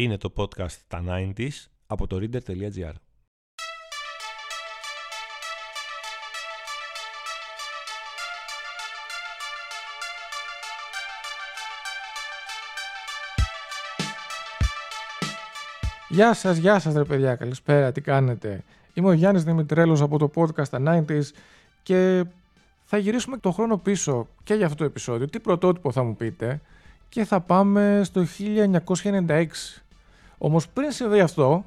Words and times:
Είναι 0.00 0.16
το 0.16 0.32
podcast 0.36 0.76
τα 0.88 1.04
90s 1.08 1.48
από 1.86 2.06
το 2.06 2.16
reader.gr. 2.20 2.92
Γεια 16.08 16.34
σας, 16.34 16.56
γεια 16.56 16.78
σας 16.78 16.94
ρε 16.94 17.04
παιδιά, 17.04 17.34
καλησπέρα, 17.34 17.92
τι 17.92 18.00
κάνετε; 18.00 18.64
Είμαι 18.94 19.08
ο 19.08 19.12
Γιάννης 19.12 19.44
Δημητρέλος 19.44 20.00
από 20.00 20.18
το 20.18 20.30
podcast 20.34 20.68
τα 20.68 21.04
90s 21.08 21.22
και 21.82 22.24
θα 22.84 22.98
γυρίσουμε 22.98 23.36
το 23.36 23.50
χρόνο 23.50 23.76
πίσω 23.76 24.28
και 24.42 24.54
για 24.54 24.66
αυτό 24.66 24.78
το 24.78 24.84
επεισόδιο. 24.84 25.28
Τι 25.28 25.40
πρωτότυπο 25.40 25.92
θα 25.92 26.02
μου 26.02 26.16
πείτε 26.16 26.60
και 27.08 27.24
θα 27.24 27.40
πάμε 27.40 28.00
στο 28.04 28.24
1996. 29.26 29.46
Όμως 30.42 30.68
πριν 30.68 30.92
συμβεί 30.92 31.20
αυτό, 31.20 31.64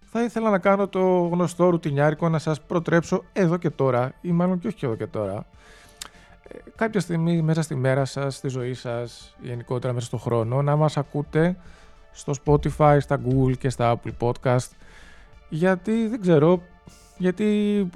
θα 0.00 0.22
ήθελα 0.22 0.50
να 0.50 0.58
κάνω 0.58 0.88
το 0.88 1.00
γνωστό 1.32 1.68
ρουτινιάρικο 1.68 2.28
να 2.28 2.38
σας 2.38 2.60
προτρέψω 2.60 3.22
εδώ 3.32 3.56
και 3.56 3.70
τώρα, 3.70 4.12
ή 4.20 4.32
μάλλον 4.32 4.58
και 4.58 4.66
όχι 4.66 4.76
και 4.76 4.86
εδώ 4.86 4.94
και 4.94 5.06
τώρα, 5.06 5.46
ε, 6.48 6.58
κάποια 6.76 7.00
στιγμή 7.00 7.42
μέσα 7.42 7.62
στη 7.62 7.74
μέρα 7.74 8.04
σας, 8.04 8.36
στη 8.36 8.48
ζωή 8.48 8.74
σας, 8.74 9.36
γενικότερα 9.40 9.92
μέσα 9.92 10.06
στο 10.06 10.16
χρόνο, 10.16 10.62
να 10.62 10.76
μας 10.76 10.96
ακούτε 10.96 11.56
στο 12.12 12.32
Spotify, 12.44 12.96
στα 13.00 13.20
Google 13.28 13.56
και 13.58 13.68
στα 13.68 14.00
Apple 14.00 14.12
Podcast, 14.20 14.68
γιατί 15.48 16.06
δεν 16.06 16.20
ξέρω, 16.20 16.62
γιατί 17.18 17.44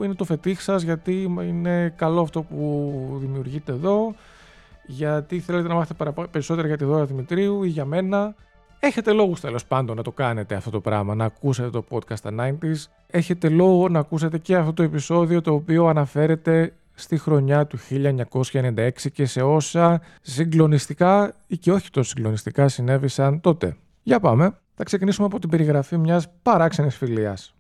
είναι 0.03 0.15
το 0.15 0.25
φετίχ 0.25 0.61
σας, 0.61 0.83
γιατί 0.83 1.23
είναι 1.23 1.95
καλό 1.97 2.21
αυτό 2.21 2.43
που 2.43 3.17
δημιουργείτε 3.21 3.73
εδώ, 3.73 4.15
γιατί 4.87 5.41
θέλετε 5.41 5.69
να 5.69 5.75
μάθετε 5.75 6.13
περισσότερα 6.31 6.67
για 6.67 6.77
τη 6.77 6.85
Δώρα 6.85 7.05
Δημητρίου 7.05 7.63
ή 7.63 7.69
για 7.69 7.85
μένα. 7.85 8.35
Έχετε 8.83 9.13
λόγους 9.13 9.41
τέλος 9.41 9.67
πάντων 9.67 9.97
να 9.97 10.03
το 10.03 10.13
κάνετε 10.13 10.55
αυτό 10.55 10.71
το 10.71 10.81
πράγμα, 10.81 11.15
να 11.15 11.25
ακούσετε 11.25 11.71
το 11.71 11.85
podcast 11.91 12.17
στα 12.17 12.31
90s. 12.39 12.85
Έχετε 13.07 13.49
λόγο 13.49 13.89
να 13.89 13.99
ακούσετε 13.99 14.39
και 14.39 14.57
αυτό 14.57 14.73
το 14.73 14.83
επεισόδιο 14.83 15.41
το 15.41 15.55
οποίο 15.55 15.87
αναφέρεται 15.87 16.73
στη 16.95 17.19
χρονιά 17.19 17.67
του 17.67 17.79
1996 18.53 18.91
και 19.13 19.27
σε 19.27 19.43
όσα 19.43 20.01
συγκλονιστικά 20.23 21.35
ή 21.47 21.57
και 21.57 21.73
όχι 21.73 21.91
τόσο 21.91 22.09
συγκλονιστικά 22.09 22.69
συνέβησαν 22.69 23.41
τότε. 23.41 23.77
Για 24.03 24.21
πάμε. 24.21 24.55
Θα 24.75 24.85
ξεκινήσουμε 24.85 25.27
από 25.27 25.39
την 25.39 25.49
περιγραφή 25.49 25.97
μιας 25.97 26.27
παράξενης 26.43 26.97
φιλίας. 26.97 27.55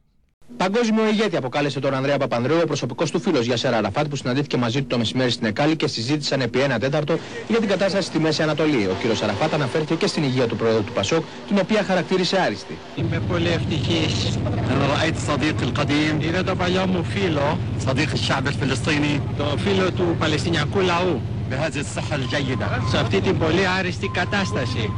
Παγκόσμιο 0.57 1.09
ηγέτη 1.09 1.37
αποκάλεσε 1.37 1.81
τον 1.81 1.95
Ανδρέα 1.95 2.17
Παπανδρέου, 2.17 2.59
ο 2.63 2.67
προσωπικός 2.67 3.11
του 3.11 3.21
φίλος 3.21 3.45
Γιασέρα 3.45 3.77
Αραφάτ, 3.77 4.09
που 4.09 4.17
συναντήθηκε 4.17 4.57
μαζί 4.57 4.81
του 4.81 4.87
το 4.87 4.99
μεσημέρι 4.99 5.31
στην 5.31 5.47
Εκάλη 5.47 5.77
και 5.77 5.87
συζήτησαν 5.87 6.41
επί 6.41 6.61
ένα 6.61 6.79
τέταρτο 6.79 7.19
για 7.49 7.59
την 7.59 7.69
κατάσταση 7.69 8.07
στη 8.07 8.19
Μέση 8.19 8.43
Ανατολή. 8.43 8.87
Ο 8.87 8.97
κύριος 9.01 9.23
Αραφάτ 9.23 9.55
αναφέρθηκε 9.55 9.95
και 9.95 10.07
στην 10.07 10.23
υγεία 10.23 10.47
του 10.47 10.57
πρόεδρου 10.57 10.85
του 10.85 10.93
Πασόκ, 10.93 11.25
την 11.49 11.59
οποία 11.59 11.83
χαρακτήρισε 11.83 12.41
άριστη. 12.41 12.79
Είμαι 12.97 13.23
πολύ 13.29 13.49
ευτυχής. 13.49 14.39
Είναι 16.21 16.43
το 16.43 16.55
παλιό 16.55 16.87
μου 16.87 17.05
φίλο, 17.05 17.59
το 19.37 19.57
φίλο 19.57 19.93
του 19.93 20.17
Παλαιστινιακού 20.19 20.81
λαού. 20.81 21.21
Σε 22.91 22.99
αυτή 22.99 23.21
την 23.21 23.39
πολύ 23.39 23.67
άριστη 23.79 24.09
κατάσταση. 24.09 24.93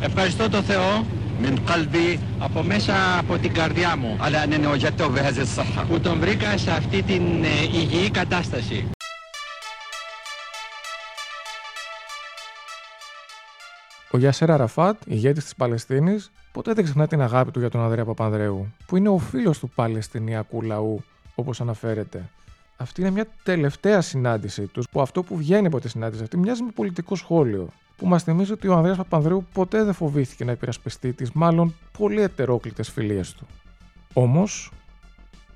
Ευχαριστώ 0.00 0.48
τον 0.48 0.62
Θεό 0.62 1.04
من 1.41 1.55
قلبي 1.69 2.19
από 2.39 2.63
μέσα 2.63 3.17
από 3.19 3.37
την 3.37 3.53
καρδιά 3.53 3.95
μου 3.95 4.17
على 4.19 4.43
أنني 4.43 4.67
وجدته 4.67 5.07
بهذه 5.07 5.41
الصحة 5.41 5.85
που 5.89 5.99
τον 5.99 6.19
βρήκα 6.19 6.57
σε 6.57 6.71
αυτή 6.71 7.03
την 7.03 7.43
ε, 7.43 7.63
υγιή 7.63 8.09
κατάσταση. 8.09 8.89
Ο 14.13 14.17
Γιάσερ 14.17 14.51
Αραφάτ, 14.51 14.97
ηγέτης 15.05 15.43
της 15.43 15.55
Παλαιστίνης, 15.55 16.31
ποτέ 16.51 16.73
δεν 16.73 16.83
ξεχνά 16.83 17.07
την 17.07 17.21
αγάπη 17.21 17.51
του 17.51 17.59
για 17.59 17.69
τον 17.69 17.81
Ανδρέα 17.81 18.05
Παπανδρέου, 18.05 18.73
που 18.85 18.97
είναι 18.97 19.09
ο 19.09 19.17
φίλος 19.17 19.59
του 19.59 19.69
Παλαιστινιακού 19.69 20.61
λαού, 20.61 21.03
όπως 21.35 21.61
αναφέρεται. 21.61 22.29
Αυτή 22.77 23.01
είναι 23.01 23.09
μια 23.09 23.27
τελευταία 23.43 24.01
συνάντησή 24.01 24.67
τους, 24.67 24.85
που 24.91 25.01
αυτό 25.01 25.23
που 25.23 25.37
βγαίνει 25.37 25.67
από 25.67 25.79
τη 25.79 25.89
συνάντηση 25.89 26.23
αυτή 26.23 26.37
μοιάζει 26.37 26.63
με 26.63 26.71
πολιτικό 26.75 27.15
σχόλιο 27.15 27.69
που 27.96 28.06
μας 28.06 28.22
θυμίζει 28.22 28.52
ότι 28.52 28.68
ο 28.68 28.74
Ανδρέας 28.74 28.96
Παπανδρέου 28.96 29.46
ποτέ 29.52 29.84
δεν 29.84 29.92
φοβήθηκε 29.92 30.44
να 30.44 30.52
υπερασπιστεί 30.52 31.12
τις 31.12 31.30
μάλλον 31.32 31.74
πολύ 31.98 32.20
ετερόκλητες 32.20 32.90
φιλίες 32.90 33.34
του. 33.34 33.46
Όμως, 34.12 34.70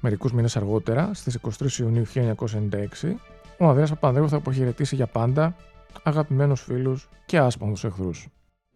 μερικούς 0.00 0.32
μήνες 0.32 0.56
αργότερα, 0.56 1.10
στις 1.14 1.34
23 1.34 1.78
Ιουνίου 1.78 2.04
1996, 2.04 3.16
ο 3.58 3.66
Ανδρέας 3.66 3.90
Παπανδρέου 3.90 4.28
θα 4.28 4.36
αποχαιρετήσει 4.36 4.94
για 4.94 5.06
πάντα 5.06 5.56
αγαπημένους 6.02 6.60
φίλους 6.60 7.08
και 7.26 7.38
άσπονδους 7.38 7.84
εχθρούς. 7.84 8.28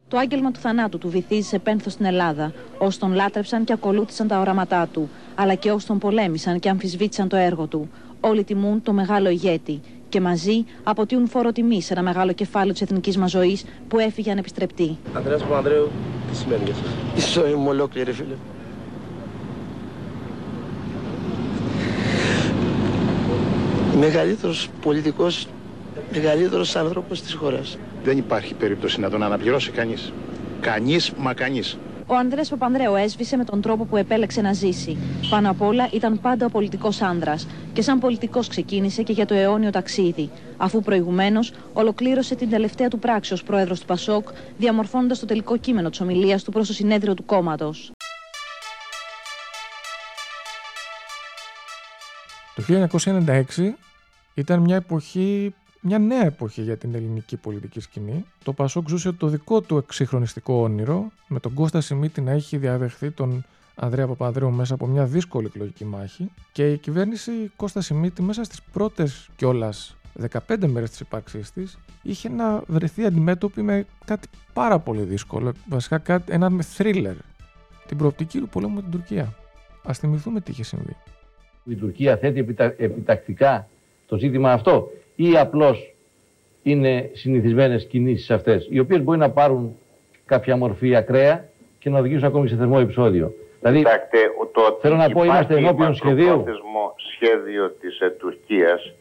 Το 0.08 0.18
άγγελμα 0.18 0.50
του 0.50 0.60
θανάτου 0.60 0.98
του 0.98 1.08
βυθίζει 1.08 1.58
πένθος 1.58 1.92
στην 1.92 2.04
Ελλάδα. 2.04 2.52
Όσοι 2.78 2.98
τον 2.98 3.12
λάτρεψαν 3.12 3.64
και 3.64 3.72
ακολούθησαν 3.72 4.28
τα 4.28 4.40
οράματά 4.40 4.86
του, 4.86 5.08
αλλά 5.34 5.54
και 5.54 5.70
όσοι 5.70 5.86
τον 5.86 5.98
πολέμησαν 5.98 6.58
και 6.58 6.68
αμφισβήτησαν 6.68 7.28
το 7.28 7.36
έργο 7.36 7.66
του. 7.66 7.90
Όλοι 8.20 8.44
τιμούν 8.44 8.82
το 8.82 8.92
μεγάλο 8.92 9.28
ηγέτη 9.28 9.80
και 10.14 10.20
μαζί 10.20 10.64
αποτείουν 10.82 11.28
φόρο 11.28 11.52
τιμή 11.52 11.82
σε 11.82 11.92
ένα 11.92 12.02
μεγάλο 12.02 12.32
κεφάλαιο 12.32 12.72
της 12.72 12.82
εθνικής 12.82 13.16
μας 13.16 13.30
ζωής 13.30 13.64
που 13.88 13.98
έφυγε 13.98 14.30
ανεπιστρεπτή. 14.30 14.98
Ανδρέας 15.14 15.42
Παπανδρέου, 15.42 15.90
τι 16.30 16.36
σημαίνει 16.36 16.62
για 16.64 16.74
εσά. 17.14 17.38
Η 17.40 17.40
ζωή 17.40 17.54
μου 17.54 17.68
ολόκληρη, 17.68 18.12
φίλε. 18.12 18.34
Μεγαλύτερος 23.98 24.68
πολιτικός, 24.82 25.46
μεγαλύτερος 26.12 26.76
άνθρωπος 26.76 27.22
της 27.22 27.34
χώρας. 27.34 27.78
Δεν 28.04 28.18
υπάρχει 28.18 28.54
περίπτωση 28.54 29.00
να 29.00 29.10
τον 29.10 29.22
αναπληρώσει 29.22 29.70
κανείς. 29.70 30.12
Κανείς 30.60 31.12
μα 31.18 31.34
κανείς. 31.34 31.78
Ο 32.06 32.14
Ανδρέας 32.14 32.48
Παπανδρέου 32.48 32.94
έσβησε 32.94 33.36
με 33.36 33.44
τον 33.44 33.60
τρόπο 33.60 33.84
που 33.84 33.96
επέλεξε 33.96 34.40
να 34.40 34.52
ζήσει. 34.52 34.96
Πάνω 35.30 35.50
απ' 35.50 35.62
όλα 35.62 35.88
ήταν 35.92 36.20
πάντα 36.20 36.46
ο 36.46 36.48
πολιτικός 36.48 37.02
άνδρας 37.02 37.46
και 37.72 37.82
σαν 37.82 37.98
πολιτικός 37.98 38.48
ξεκίνησε 38.48 39.02
και 39.02 39.12
για 39.12 39.26
το 39.26 39.34
αιώνιο 39.34 39.70
ταξίδι, 39.70 40.30
αφού 40.56 40.82
προηγουμένως 40.82 41.52
ολοκλήρωσε 41.72 42.34
την 42.34 42.50
τελευταία 42.50 42.88
του 42.88 42.98
πράξη 42.98 43.32
ως 43.32 43.42
πρόεδρος 43.42 43.80
του 43.80 43.86
Πασόκ, 43.86 44.28
διαμορφώνοντας 44.58 45.18
το 45.18 45.26
τελικό 45.26 45.56
κείμενο 45.56 45.90
της 45.90 46.00
ομιλίας 46.00 46.42
του 46.42 46.50
προς 46.50 46.66
το 46.66 46.72
συνέδριο 46.72 47.14
του 47.14 47.24
κόμματος. 47.24 47.92
Το 52.54 52.62
1996 52.62 53.76
ήταν 54.34 54.60
μια 54.60 54.76
εποχή 54.76 55.54
μια 55.86 55.98
νέα 55.98 56.24
εποχή 56.24 56.62
για 56.62 56.76
την 56.76 56.94
ελληνική 56.94 57.36
πολιτική 57.36 57.80
σκηνή. 57.80 58.24
Το 58.44 58.52
Πασόκ 58.52 58.88
ζούσε 58.88 59.12
το 59.12 59.26
δικό 59.26 59.60
του 59.60 59.76
εξυγχρονιστικό 59.76 60.54
όνειρο, 60.54 61.10
με 61.28 61.40
τον 61.40 61.54
Κώστα 61.54 61.80
Σιμίτη 61.80 62.20
να 62.20 62.30
έχει 62.30 62.56
διαδεχθεί 62.56 63.10
τον 63.10 63.44
Ανδρέα 63.74 64.06
Παπανδρέου 64.06 64.50
μέσα 64.50 64.74
από 64.74 64.86
μια 64.86 65.04
δύσκολη 65.04 65.46
εκλογική 65.46 65.84
μάχη 65.84 66.30
και 66.52 66.72
η 66.72 66.78
κυβέρνηση 66.78 67.32
Κώστα 67.56 67.80
Σιμίτη 67.80 68.22
μέσα 68.22 68.44
στις 68.44 68.62
πρώτες 68.72 69.28
κιόλας 69.36 69.96
15 70.48 70.66
μέρες 70.66 70.90
της 70.90 71.00
ύπαρξής 71.00 71.52
της 71.52 71.78
είχε 72.02 72.28
να 72.28 72.62
βρεθεί 72.66 73.04
αντιμέτωπη 73.04 73.62
με 73.62 73.86
κάτι 74.04 74.28
πάρα 74.52 74.78
πολύ 74.78 75.02
δύσκολο, 75.02 75.52
βασικά 75.68 75.98
κάτι, 75.98 76.32
ένα 76.32 76.50
με 76.50 76.62
θρίλερ, 76.62 77.14
την 77.86 77.96
προοπτική 77.96 78.38
του 78.38 78.48
πολέμου 78.48 78.74
με 78.74 78.80
την 78.82 78.90
Τουρκία. 78.90 79.34
Ας 79.84 79.98
θυμηθούμε 79.98 80.40
τι 80.40 80.50
είχε 80.50 80.62
συμβεί. 80.62 80.96
Η 81.64 81.74
Τουρκία 81.74 82.16
θέτει 82.16 82.38
επιτακτικά 82.76 83.68
το 84.06 84.16
ζήτημα 84.16 84.52
αυτό 84.52 84.90
ή 85.16 85.36
απλώς 85.38 85.94
είναι 86.62 87.10
συνηθισμένες 87.12 87.86
κινήσεις 87.86 88.30
αυτές, 88.30 88.66
οι 88.70 88.78
οποίες 88.78 89.02
μπορεί 89.02 89.18
να 89.18 89.30
πάρουν 89.30 89.76
κάποια 90.26 90.56
μορφή 90.56 90.96
ακραία 90.96 91.44
και 91.78 91.90
να 91.90 91.98
οδηγήσουν 91.98 92.24
ακόμη 92.24 92.48
σε 92.48 92.56
θερμό 92.56 92.78
επεισόδιο. 92.80 93.34
Δηλαδή, 93.60 93.78
Κοιτάξτε, 93.78 94.18
το 94.52 94.78
θέλω 94.80 94.96
να 94.96 95.10
πω, 95.10 95.24
είμαστε 95.24 95.56
ενώπιον 95.56 95.94
σχεδίου. 95.94 96.44
σχέδιο 97.14 97.70
της 97.70 98.00
ε, 98.00 98.10
Τουρκίας 98.10 98.92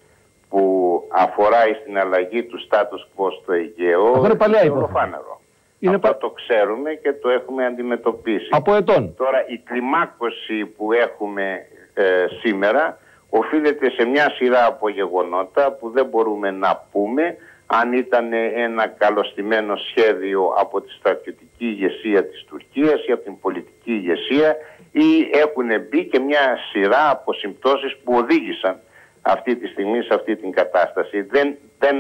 που 0.49 1.03
αφορά 1.11 1.57
στην 1.81 1.97
αλλαγή 1.97 2.43
του 2.43 2.59
status 2.69 3.03
quo 3.15 3.27
στο 3.41 3.53
Αιγαίο 3.53 4.03
Αυτό 4.05 4.25
είναι 4.25 4.35
παλιά 4.35 4.71
ολοφάνερο. 4.71 5.41
Είναι 5.79 5.95
Αυτό 5.95 6.15
το 6.15 6.29
ξέρουμε 6.29 6.93
και 6.93 7.13
το 7.13 7.29
έχουμε 7.29 7.65
αντιμετωπίσει. 7.65 8.47
Από 8.51 8.75
ετών. 8.75 9.13
Τώρα 9.17 9.45
η 9.47 9.57
κλιμάκωση 9.57 10.65
που 10.77 10.91
έχουμε 10.91 11.65
ε, 11.93 12.25
σήμερα 12.41 12.97
οφείλεται 13.35 13.89
σε 13.89 14.05
μια 14.05 14.29
σειρά 14.35 14.65
από 14.65 14.89
γεγονότα 14.89 15.71
που 15.71 15.89
δεν 15.89 16.05
μπορούμε 16.05 16.51
να 16.51 16.87
πούμε 16.91 17.37
αν 17.65 17.93
ήταν 17.93 18.33
ένα 18.55 18.87
καλωστημένο 18.87 19.75
σχέδιο 19.75 20.53
από 20.57 20.81
τη 20.81 20.91
στρατιωτική 20.91 21.65
ηγεσία 21.65 22.25
της 22.25 22.43
Τουρκίας 22.43 23.05
ή 23.07 23.11
από 23.11 23.23
την 23.23 23.39
πολιτική 23.39 23.91
ηγεσία 23.91 24.55
ή 24.91 25.29
έχουν 25.31 25.67
μπει 25.89 26.05
και 26.05 26.19
μια 26.19 26.57
σειρά 26.71 27.09
από 27.09 27.33
συμπτώσεις 27.33 27.97
που 28.03 28.13
οδήγησαν 28.13 28.79
αυτή 29.21 29.55
τη 29.55 29.67
στιγμή 29.67 30.01
σε 30.01 30.13
αυτή 30.13 30.35
την 30.35 30.51
κατάσταση. 30.51 31.21
Δεν, 31.21 31.57
δεν, 31.79 31.95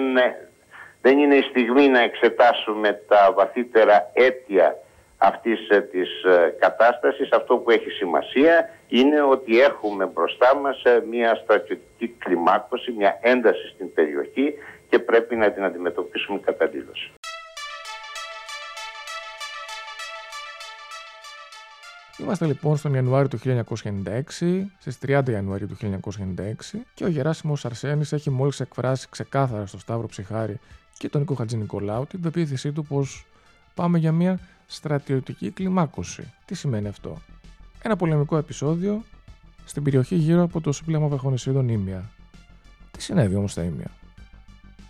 δεν 1.01 1.17
είναι 1.17 1.35
η 1.35 1.41
στιγμή 1.41 1.87
να 1.87 2.01
εξετάσουμε 2.01 3.01
τα 3.07 3.33
βαθύτερα 3.35 4.09
αίτια 4.13 4.77
αυτής 5.17 5.69
ε, 5.69 5.81
της 5.81 6.23
ε, 6.23 6.55
κατάστασης. 6.59 7.31
Αυτό 7.31 7.57
που 7.57 7.71
έχει 7.71 7.89
σημασία 7.89 8.69
είναι 8.97 9.21
ότι 9.21 9.59
έχουμε 9.59 10.05
μπροστά 10.05 10.55
μας 10.55 10.83
ε, 10.83 11.03
μια 11.09 11.35
στρατιωτική 11.43 12.07
κλιμάκωση, 12.07 12.91
μια 12.91 13.19
ένταση 13.21 13.67
στην 13.67 13.93
περιοχή 13.93 14.53
και 14.89 14.99
πρέπει 14.99 15.35
να 15.35 15.51
την 15.51 15.63
αντιμετωπίσουμε 15.63 16.39
κατά 16.39 16.69
Είμαστε 22.17 22.45
λοιπόν 22.45 22.77
στον 22.77 22.93
Ιανουάριο 22.93 23.27
του 23.27 23.39
1996, 23.43 24.65
στις 24.79 24.97
30 25.07 25.29
Ιανουαρίου 25.29 25.67
του 25.67 26.01
1996 26.73 26.79
και 26.93 27.03
ο 27.03 27.07
Γεράσιμος 27.07 27.65
Αρσένης 27.65 28.13
έχει 28.13 28.29
μόλις 28.29 28.59
εκφράσει 28.59 29.07
ξεκάθαρα 29.09 29.65
στο 29.65 29.79
Σταύρο 29.79 30.07
Ψυχάρη 30.07 30.59
και 30.97 31.09
τον 31.09 31.21
Νίκο 31.21 31.33
Χατζη 31.33 31.57
Νικολάου 31.57 32.05
την 32.05 32.21
πεποίθησή 32.21 32.71
του 32.71 32.85
πως 32.85 33.25
πάμε 33.75 33.97
για 33.97 34.11
μια 34.11 34.39
στρατιωτική 34.65 35.51
κλιμάκωση. 35.51 36.33
Τι 36.45 36.55
σημαίνει 36.55 36.87
αυτό; 36.87 37.21
Ένα 37.85 37.95
πολεμικό 37.95 38.37
επεισόδιο 38.37 39.03
στην 39.65 39.83
περιοχή 39.83 40.15
γύρω 40.15 40.43
από 40.43 40.61
το 40.61 40.71
σύμπλεγμα 40.71 41.07
βραχονισίδων 41.07 41.69
Ήμια. 41.69 42.09
Τι 42.91 43.01
συνέβη 43.01 43.35
όμως 43.35 43.51
στα 43.51 43.63
Ήμια; 43.63 43.87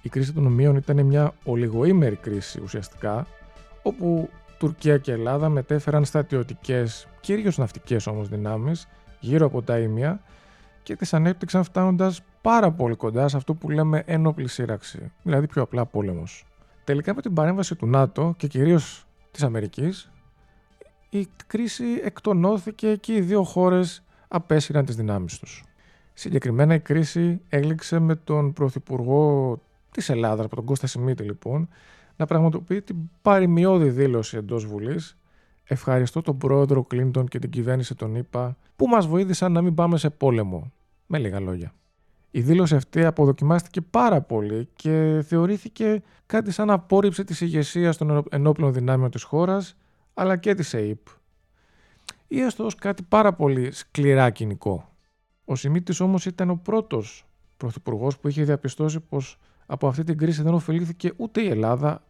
Η 0.01 0.09
κρίση 0.09 0.33
των 0.33 0.45
ομοίων 0.45 0.75
ήταν 0.75 1.05
μια 1.05 1.33
ολιγοήμερη 1.43 2.15
κρίση 2.15 2.61
ουσιαστικά, 2.61 3.27
όπου 3.81 4.29
Τουρκία 4.57 4.97
και 4.97 5.11
Ελλάδα 5.11 5.49
μετέφεραν 5.49 6.05
στρατιωτικές, 6.05 7.07
κυρίως 7.19 7.57
ναυτικές 7.57 8.07
όμως 8.07 8.29
δυνάμεις, 8.29 8.87
γύρω 9.19 9.45
από 9.45 9.61
τα 9.61 9.79
Ήμια 9.79 10.21
και 10.83 10.95
τις 10.95 11.13
ανέπτυξαν 11.13 11.63
φτάνοντας 11.63 12.21
πάρα 12.41 12.71
πολύ 12.71 12.95
κοντά 12.95 13.27
σε 13.27 13.37
αυτό 13.37 13.53
που 13.53 13.69
λέμε 13.69 14.03
ένοπλη 14.05 14.47
σύραξη, 14.47 15.11
δηλαδή 15.23 15.47
πιο 15.47 15.61
απλά 15.61 15.85
πόλεμος. 15.85 16.45
Τελικά 16.83 17.15
με 17.15 17.21
την 17.21 17.33
παρέμβαση 17.33 17.75
του 17.75 17.87
ΝΑΤΟ 17.87 18.33
και 18.37 18.47
κυρίως 18.47 19.05
της 19.31 19.43
Αμερικής, 19.43 20.11
η 21.17 21.27
κρίση 21.47 21.85
εκτονώθηκε 22.03 22.95
και 22.95 23.15
οι 23.15 23.21
δύο 23.21 23.43
χώρες 23.43 24.03
απέσυραν 24.27 24.85
τις 24.85 24.95
δυνάμεις 24.95 25.39
τους. 25.39 25.63
Συγκεκριμένα 26.13 26.73
η 26.73 26.79
κρίση 26.79 27.41
έληξε 27.49 27.99
με 27.99 28.15
τον 28.15 28.53
Πρωθυπουργό 28.53 29.59
της 29.91 30.09
Ελλάδας, 30.09 30.45
από 30.45 30.55
τον 30.55 30.65
Κώστα 30.65 30.87
Σιμίτη 30.87 31.23
λοιπόν, 31.23 31.69
να 32.15 32.25
πραγματοποιεί 32.25 32.81
την 32.81 32.95
παρημιώδη 33.21 33.89
δήλωση 33.89 34.37
εντός 34.37 34.65
Βουλής. 34.65 35.17
Ευχαριστώ 35.63 36.21
τον 36.21 36.37
πρόεδρο 36.37 36.83
Κλίντον 36.83 37.27
και 37.27 37.39
την 37.39 37.49
κυβέρνηση 37.49 37.95
των 37.95 38.15
ΗΠΑ 38.15 38.57
που 38.75 38.87
μας 38.87 39.07
βοήθησαν 39.07 39.51
να 39.51 39.61
μην 39.61 39.73
πάμε 39.73 39.97
σε 39.97 40.09
πόλεμο. 40.09 40.71
Με 41.05 41.17
λίγα 41.17 41.39
λόγια. 41.39 41.73
Η 42.31 42.41
δήλωση 42.41 42.75
αυτή 42.75 43.05
αποδοκιμάστηκε 43.05 43.81
πάρα 43.81 44.21
πολύ 44.21 44.69
και 44.75 45.23
θεωρήθηκε 45.27 46.01
κάτι 46.25 46.51
σαν 46.51 46.69
απόρριψη 46.69 47.23
της 47.23 47.41
ηγεσίας 47.41 47.97
των 47.97 48.23
ενόπλων 48.29 48.73
δυνάμεων 48.73 49.11
της 49.11 49.23
χώρας 49.23 49.75
αλλά 50.13 50.37
και 50.37 50.53
της 50.53 50.73
ΑΕΠ. 50.73 51.07
Ή 52.27 52.41
έστω 52.41 52.65
ως 52.65 52.75
κάτι 52.75 53.03
πάρα 53.03 53.33
πολύ 53.33 53.71
σκληρά 53.71 54.29
κοινικό. 54.29 54.89
Ο 55.45 55.55
Σιμίτης 55.55 55.99
όμως 55.99 56.25
ήταν 56.25 56.49
ο 56.49 56.55
πρώτος 56.63 57.25
πρωθυπουργός 57.57 58.17
που 58.17 58.27
είχε 58.27 58.43
διαπιστώσει 58.43 58.99
πως 58.99 59.37
από 59.65 59.87
αυτή 59.87 60.03
την 60.03 60.17
κρίση 60.17 60.41
δεν 60.41 60.53
ωφελήθηκε 60.53 61.11
ούτε 61.15 61.41
η 61.41 61.47
Ελλάδα, 61.49 62.03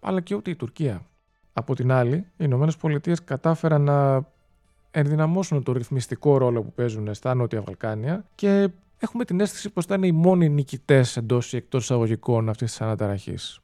αλλά 0.00 0.20
και 0.20 0.34
ούτε 0.34 0.50
η 0.50 0.56
Τουρκία. 0.56 1.06
Από 1.52 1.74
την 1.74 1.92
άλλη, 1.92 2.14
οι 2.16 2.24
Ηνωμένες 2.36 2.76
Πολιτείες 2.76 3.24
κατάφεραν 3.24 3.82
να 3.82 4.28
ενδυναμώσουν 4.90 5.62
το 5.62 5.72
ρυθμιστικό 5.72 6.36
ρόλο 6.36 6.62
που 6.62 6.72
παίζουν 6.72 7.14
στα 7.14 7.34
Νότια 7.34 7.62
Βαλκάνια 7.62 8.24
και 8.34 8.68
έχουμε 8.98 9.24
την 9.24 9.40
αίσθηση 9.40 9.70
πως 9.70 9.84
ήταν 9.84 10.02
οι 10.02 10.12
μόνοι 10.12 10.48
νικητές 10.48 11.16
εντός 11.16 11.52
ή 11.52 11.56
εκτός 11.56 11.82
εισαγωγικών 11.82 12.48
αυτής 12.48 12.70
της 12.70 12.80
αναταραχής. 12.80 13.60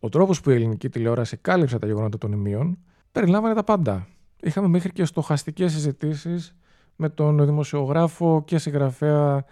Ο 0.00 0.08
τρόπος 0.08 0.40
που 0.40 0.50
η 0.50 0.54
ελληνική 0.54 0.88
τηλεόραση 0.88 1.36
κάλυψε 1.36 1.78
τα 1.78 1.86
γεγονότα 1.86 2.18
των 2.18 2.32
ημείων 2.32 2.78
περιλάμβανε 3.12 3.54
τα 3.54 3.64
πάντα. 3.64 4.06
Είχαμε 4.42 4.68
μέχρι 4.68 4.92
και 4.92 5.04
στοχαστικές 5.04 5.72
συζητήσεις 5.72 6.54
με 6.96 7.08
τον 7.08 7.44
δημοσιογράφο 7.44 8.42
και 8.46 8.58
συγγραφέα 8.58 9.44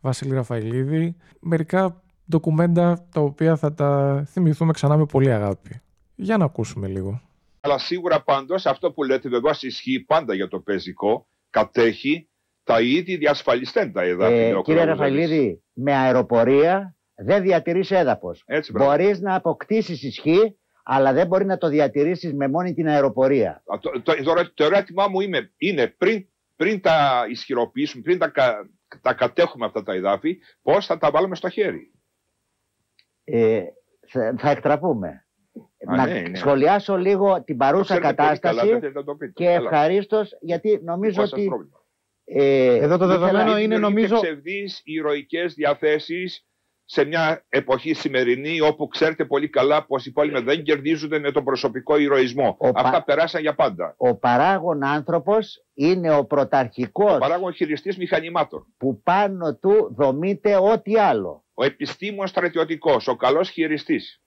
Βασίλη 0.00 0.34
Ραφαηλίδη, 0.34 1.16
μερικά 1.40 2.02
ντοκουμέντα 2.30 3.06
τα 3.12 3.20
οποία 3.20 3.56
θα 3.56 3.74
τα 3.74 4.22
θυμηθούμε 4.26 4.72
ξανά 4.72 4.96
με 4.96 5.06
πολύ 5.06 5.32
αγάπη. 5.32 5.80
Για 6.14 6.36
να 6.36 6.44
ακούσουμε 6.44 6.86
λίγο. 6.86 7.20
Αλλά 7.60 7.78
σίγουρα 7.78 8.22
πάντως 8.22 8.66
αυτό 8.66 8.92
που 8.92 9.04
λέτε 9.04 9.28
βεβαίω 9.28 9.52
ισχύει 9.60 10.00
πάντα 10.00 10.34
για 10.34 10.48
το 10.48 10.58
πεζικό, 10.58 11.26
κατέχει 11.50 12.28
τα 12.64 12.80
ήδη 12.80 13.16
διασφαλιστέντα 13.16 14.02
εδάφη. 14.02 14.34
Ε, 14.34 14.60
κύριε 14.62 14.84
Ραφαηλίδη, 14.84 15.62
με 15.72 15.94
αεροπορία 15.94 16.96
δεν 17.14 17.42
διατηρείς 17.42 17.90
έδαφος. 17.90 18.44
Μπορείς 18.72 19.20
να 19.20 19.34
αποκτήσεις 19.34 20.02
ισχύ, 20.02 20.56
αλλά 20.86 21.12
δεν 21.12 21.26
μπορεί 21.26 21.44
να 21.44 21.58
το 21.58 21.68
διατηρήσεις 21.68 22.34
με 22.34 22.48
μόνη 22.48 22.74
την 22.74 22.88
αεροπορία. 22.88 23.62
Το, 23.80 23.90
το, 24.02 24.22
το, 24.22 24.52
το 24.54 24.64
ερώτημά 24.64 25.08
μου 25.08 25.20
είναι, 25.20 25.52
είναι 25.56 25.86
πριν, 25.86 26.26
πριν 26.56 26.80
τα 26.80 27.26
ισχυροποιήσουμε, 27.30 28.02
πριν 28.02 28.18
τα, 28.18 28.32
τα 29.00 29.14
κατέχουμε 29.14 29.66
αυτά 29.66 29.82
τα 29.82 29.94
εδάφη, 29.94 30.38
πώς 30.62 30.86
θα 30.86 30.98
τα 30.98 31.10
βάλουμε 31.10 31.34
στο 31.34 31.48
χέρι; 31.48 31.92
Ε, 33.24 33.62
θα 34.36 34.50
εκτραπούμε. 34.50 35.26
να 35.86 36.06
ναι, 36.06 36.20
ναι. 36.20 36.36
σχολιάσω 36.36 36.96
λίγο 36.96 37.42
την 37.44 37.56
παρούσα 37.56 37.98
κατάσταση 37.98 38.80
και 39.32 39.48
ευχαρίστως 39.48 40.36
γιατί 40.40 40.80
νομίζω 40.82 41.22
ότι. 41.22 41.50
Ε, 42.26 42.74
Εδώ 42.74 42.96
το 42.96 43.06
δεδομένο 43.06 43.58
είναι 43.58 43.78
νομίζω. 43.78 44.16
ψευδείς 44.16 44.80
ηρωικές 44.84 45.54
διαθέσεις 45.54 46.46
σε 46.84 47.04
μια 47.04 47.44
εποχή 47.48 47.94
σημερινή 47.94 48.60
όπου 48.60 48.86
ξέρετε 48.86 49.24
πολύ 49.24 49.48
καλά 49.48 49.86
πως 49.86 50.06
οι 50.06 50.12
πόλεμοι 50.12 50.40
δεν 50.40 50.62
κερδίζονται 50.62 51.18
με 51.18 51.30
τον 51.32 51.44
προσωπικό 51.44 51.98
ηρωισμό. 51.98 52.56
Αυτά 52.74 52.90
πα... 52.90 53.02
περάσαν 53.02 53.40
για 53.40 53.54
πάντα. 53.54 53.94
Ο 53.96 54.16
παράγων 54.16 54.84
άνθρωπος 54.84 55.64
είναι 55.74 56.14
ο 56.14 56.24
πρωταρχικός. 56.24 57.14
Ο 57.14 57.18
παράγων 57.18 57.52
χειριστής 57.52 57.96
μηχανημάτων. 57.96 58.66
Που 58.76 59.02
πάνω 59.02 59.56
του 59.56 59.94
δομείται 59.96 60.56
ό,τι 60.56 60.98
άλλο 60.98 61.44
ο 61.54 61.64
επιστήμον 61.64 62.26
στρατιωτικός, 62.26 63.08
ο 63.08 63.16
καλός 63.16 63.50
χειριστής. 63.50 64.22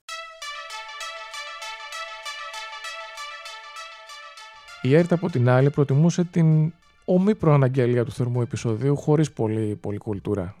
Η 4.82 4.94
ΕΡΤ 4.94 5.12
από 5.12 5.30
την 5.30 5.48
άλλη 5.48 5.70
προτιμούσε 5.70 6.24
την 6.24 6.72
ομή 7.04 7.34
προαναγγελία 7.34 8.04
του 8.04 8.12
θερμού 8.12 8.40
επεισοδίου 8.40 8.96
χωρίς 8.96 9.32
πολύ, 9.32 9.76
πολύ 9.76 9.98
κουλτούρα. 9.98 10.54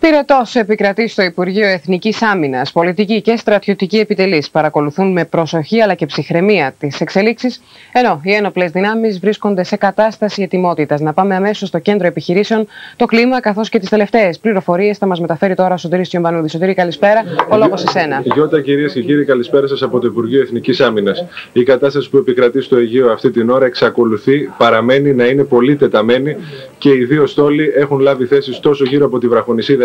Πυρετό 0.00 0.42
επικρατεί 0.54 1.08
στο 1.08 1.22
Υπουργείο 1.22 1.66
Εθνικής 1.66 2.22
Άμυνας. 2.22 2.72
Πολιτικοί 2.72 3.20
και 3.20 3.36
στρατιωτικοί 3.36 3.98
επιτελείς 3.98 4.50
παρακολουθούν 4.50 5.12
με 5.12 5.24
προσοχή 5.24 5.80
αλλά 5.80 5.94
και 5.94 6.06
ψυχραιμία 6.06 6.74
τις 6.78 7.00
εξελίξεις, 7.00 7.62
ενώ 7.92 8.20
οι 8.24 8.32
ένοπλες 8.32 8.70
δυνάμεις 8.70 9.18
βρίσκονται 9.18 9.64
σε 9.64 9.76
κατάσταση 9.76 10.42
ετοιμότητας. 10.42 11.00
Να 11.00 11.12
πάμε 11.12 11.34
αμέσως 11.34 11.68
στο 11.68 11.78
κέντρο 11.78 12.06
επιχειρήσεων, 12.06 12.66
το 12.96 13.06
κλίμα 13.06 13.40
καθώς 13.40 13.68
και 13.68 13.78
τις 13.78 13.88
τελευταίες 13.88 14.38
πληροφορίες 14.38 14.98
θα 14.98 15.06
μας 15.06 15.20
μεταφέρει 15.20 15.54
τώρα 15.54 15.74
ο 15.74 15.76
Σωτήρη 15.76 16.06
Τιομπανούδη. 16.06 16.48
Σωτήρη, 16.48 16.74
καλησπέρα. 16.74 17.22
Ο 17.50 17.56
λόγος 17.56 17.80
σε 17.80 17.88
σένα. 17.88 18.22
Γιώτα, 18.34 18.60
κυρίες 18.60 18.92
και 18.92 19.02
κύριοι, 19.02 19.24
καλησπέρα 19.24 19.66
σας 19.66 19.82
από 19.82 19.98
το 19.98 20.06
Υπουργείο 20.06 20.40
Εθνικής 20.40 20.80
Άμυνας. 20.80 21.24
Η 21.52 21.62
κατάσταση 21.62 22.10
που 22.10 22.16
επικρατεί 22.16 22.60
στο 22.60 22.76
Αιγαίο 22.76 23.12
αυτή 23.12 23.30
την 23.30 23.50
ώρα 23.50 23.66
εξακολουθεί, 23.66 24.50
παραμένει 24.58 25.14
να 25.14 25.26
είναι 25.26 25.44
πολύ 25.44 25.76
τεταμένη 25.76 26.36
και 26.78 26.90
οι 26.90 27.04
δύο 27.04 27.26
στόλοι 27.26 27.72
έχουν 27.76 27.98
λάβει 27.98 28.26
θέσει 28.26 28.60
τόσο 28.60 28.84
γύρω 28.84 29.06
από 29.06 29.18
τη 29.18 29.28
βραχονισίδα 29.28 29.81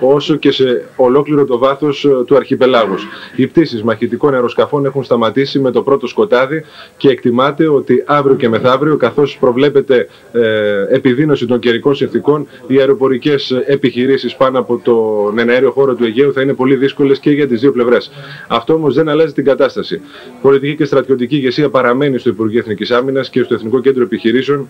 όσο 0.00 0.36
και 0.36 0.50
σε 0.50 0.84
ολόκληρο 0.96 1.44
το 1.44 1.58
βάθος 1.58 2.04
ε, 2.04 2.24
του 2.26 2.36
αρχιπελάγους. 2.36 3.06
Οι 3.36 3.46
πτήσεις 3.46 3.82
μαχητικών 3.82 4.34
αεροσκαφών 4.34 4.84
έχουν 4.84 5.04
σταματήσει 5.04 5.58
με 5.58 5.70
το 5.70 5.82
πρώτο 5.82 6.06
σκοτάδι 6.06 6.64
και 6.96 7.08
εκτιμάται 7.08 7.68
ότι 7.68 8.02
αύριο 8.06 8.36
και 8.36 8.48
μεθαύριο, 8.48 8.96
καθώς 8.96 9.36
προβλέπεται 9.40 10.08
ε, 10.32 10.40
επιδείνωση 10.88 11.46
των 11.46 11.58
καιρικών 11.58 11.94
συνθήκων, 11.94 12.46
οι 12.66 12.78
αεροπορικές 12.78 13.50
επιχειρήσεις 13.66 14.36
πάνω 14.36 14.58
από 14.58 14.80
τον 14.84 15.48
αέριο 15.48 15.70
χώρο 15.70 15.94
του 15.94 16.04
Αιγαίου 16.04 16.32
θα 16.32 16.40
είναι 16.40 16.54
πολύ 16.54 16.74
δύσκολες 16.74 17.18
και 17.18 17.30
για 17.30 17.46
τις 17.46 17.60
δύο 17.60 17.72
πλευρές. 17.72 18.10
Αυτό 18.48 18.74
όμως 18.74 18.94
δεν 18.94 19.08
αλλάζει 19.08 19.32
την 19.32 19.44
κατάσταση. 19.44 20.00
Πολιτική 20.42 20.76
και 20.76 20.84
στρατιωτική 20.84 21.36
ηγεσία 21.36 21.68
παραμένει 21.68 22.18
στο 22.18 22.28
Υπουργείο 22.30 22.58
Εθνικής 22.58 22.90
Άμυνας 22.90 23.30
και 23.30 23.42
στο 23.42 23.54
Εθνικό 23.54 23.80
Κέντρο 23.80 24.02
Επιχειρήσεων 24.02 24.68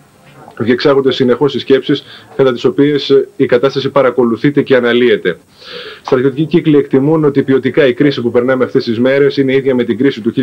διεξάγονται 0.57 1.11
συνεχώς 1.11 1.55
οι 1.55 1.59
σκέψεις 1.59 2.03
κατά 2.35 2.53
τις 2.53 2.65
οποίες 2.65 3.09
ε, 3.09 3.27
η 3.35 3.45
κατάσταση 3.45 3.89
παρακολουθείται 3.89 4.61
και 4.61 4.75
αναλύεται. 4.75 5.37
Στρατιωτικοί 6.01 6.45
κύκλοι 6.45 6.77
εκτιμούν 6.77 7.23
ότι 7.23 7.43
ποιοτικά 7.43 7.87
η 7.87 7.93
κρίση 7.93 8.21
που 8.21 8.31
περνάμε 8.31 8.63
αυτές 8.63 8.83
τις 8.83 8.99
μέρες 8.99 9.37
είναι 9.37 9.55
ίδια 9.55 9.75
με 9.75 9.83
την 9.83 9.97
κρίση 9.97 10.21
του 10.21 10.33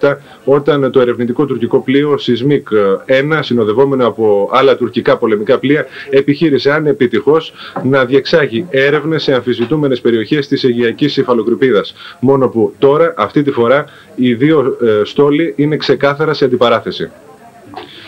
1987, 0.00 0.16
όταν 0.44 0.90
το 0.90 1.00
ερευνητικό 1.00 1.44
τουρκικό 1.46 1.80
πλοίο 1.80 2.18
Σισμίκ 2.18 2.68
1, 3.06 3.38
συνοδευόμενο 3.40 4.06
από 4.06 4.48
άλλα 4.52 4.76
τουρκικά 4.76 5.16
πολεμικά 5.16 5.58
πλοία, 5.58 5.86
επιχείρησε 6.10 6.72
ανεπιτυχώς 6.72 7.52
να 7.84 8.04
διεξάγει 8.04 8.66
έρευνες 8.70 9.22
σε 9.22 9.34
αμφισβητούμενες 9.34 10.00
περιοχές 10.00 10.48
της 10.48 10.64
Αιγιακής 10.64 11.16
Υφαλοκρηπίδας. 11.16 11.94
Μόνο 12.20 12.48
που 12.48 12.74
τώρα, 12.78 13.14
αυτή 13.16 13.42
τη 13.42 13.50
φορά, 13.50 13.84
οι 14.14 14.34
δύο 14.34 14.76
ε, 14.82 15.04
στόλοι 15.04 15.52
είναι 15.56 15.76
ξεκάθαρα 15.76 16.34
σε 16.34 16.44
αντιπαράθεση. 16.44 17.10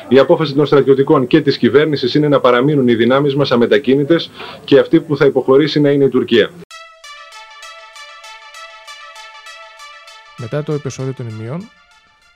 Η 0.09 0.19
απόφαση 0.19 0.55
των 0.55 0.67
στρατιωτικών 0.67 1.27
και 1.27 1.41
της 1.41 1.59
κυβέρνησης 1.59 2.15
είναι 2.15 2.29
να 2.29 2.41
παραμείνουν 2.41 2.89
οι 2.89 2.95
δυνάμεις 2.95 3.35
μας 3.35 3.51
αμετακίνητες 3.51 4.31
και 4.65 4.79
αυτή 4.79 5.01
που 5.01 5.17
θα 5.17 5.25
υποχωρήσει 5.25 5.81
να 5.81 5.91
είναι 5.91 6.05
η 6.05 6.09
Τουρκία. 6.09 6.51
Μετά 10.37 10.63
το 10.63 10.73
επεισόδιο 10.73 11.13
των 11.13 11.29
ημείων, 11.29 11.69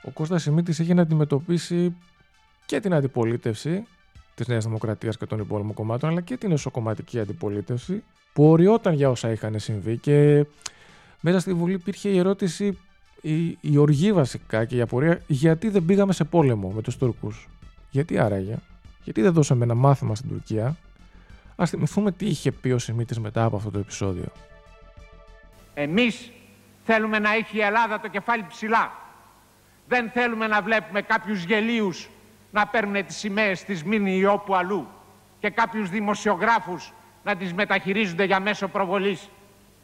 ο 0.03 0.09
Κώστας 0.09 0.41
Σιμίτης 0.41 0.79
είχε 0.79 0.93
να 0.93 1.01
αντιμετωπίσει 1.01 1.95
και 2.65 2.79
την 2.79 2.93
αντιπολίτευση 2.93 3.83
της 4.35 4.47
Νέας 4.47 4.65
Δημοκρατίας 4.65 5.17
και 5.17 5.25
των 5.25 5.39
υπόλοιπων 5.39 5.73
κομμάτων, 5.73 6.09
αλλά 6.09 6.21
και 6.21 6.37
την 6.37 6.51
εσωκομματική 6.51 7.19
αντιπολίτευση, 7.19 8.03
που 8.33 8.49
οριόταν 8.49 8.93
για 8.93 9.09
όσα 9.09 9.31
είχαν 9.31 9.59
συμβεί 9.59 9.97
και 9.97 10.45
μέσα 11.21 11.39
στη 11.39 11.53
Βουλή 11.53 11.73
υπήρχε 11.73 12.09
η 12.09 12.17
ερώτηση, 12.17 12.77
η, 13.21 13.57
η 13.61 13.77
οργή 13.77 14.11
βασικά 14.11 14.65
και 14.65 14.75
η 14.75 14.81
απορία, 14.81 15.21
γιατί 15.27 15.69
δεν 15.69 15.85
πήγαμε 15.85 16.13
σε 16.13 16.23
πόλεμο 16.23 16.69
με 16.75 16.81
τους 16.81 16.97
Τούρκους 16.97 17.49
Γιατί 17.91 18.19
άραγε, 18.19 18.57
γιατί 19.03 19.21
δεν 19.21 19.33
δώσαμε 19.33 19.63
ένα 19.63 19.73
μάθημα 19.73 20.15
στην 20.15 20.29
Τουρκία, 20.29 20.75
ας 21.55 21.69
θυμηθούμε 21.69 22.11
τι 22.11 22.25
είχε 22.25 22.51
πει 22.51 22.69
ο 22.69 22.77
Σιμίτης 22.77 23.19
μετά 23.19 23.43
από 23.43 23.55
αυτό 23.55 23.71
το 23.71 23.79
επεισόδιο. 23.79 24.31
Εμείς 25.73 26.31
θέλουμε 26.83 27.19
να 27.19 27.33
έχει 27.33 27.57
η 27.57 27.61
Ελλάδα 27.61 27.99
το 27.99 28.07
κεφάλι 28.07 28.45
ψηλά. 28.47 28.91
Δεν 29.87 30.09
θέλουμε 30.09 30.47
να 30.47 30.61
βλέπουμε 30.61 31.01
κάποιους 31.01 31.43
γελίους 31.43 32.09
να 32.51 32.67
παίρνουν 32.67 33.05
τις 33.05 33.17
σημαίες 33.17 33.63
της 33.63 33.83
Μήνυ 33.83 34.17
ή 34.17 34.25
όπου 34.25 34.55
αλλού 34.55 34.87
και 35.39 35.49
κάποιους 35.49 35.89
δημοσιογράφους 35.89 36.93
να 37.23 37.35
τις 37.35 37.53
μεταχειρίζονται 37.53 38.23
για 38.23 38.39
μέσο 38.39 38.67
προβολής 38.67 39.29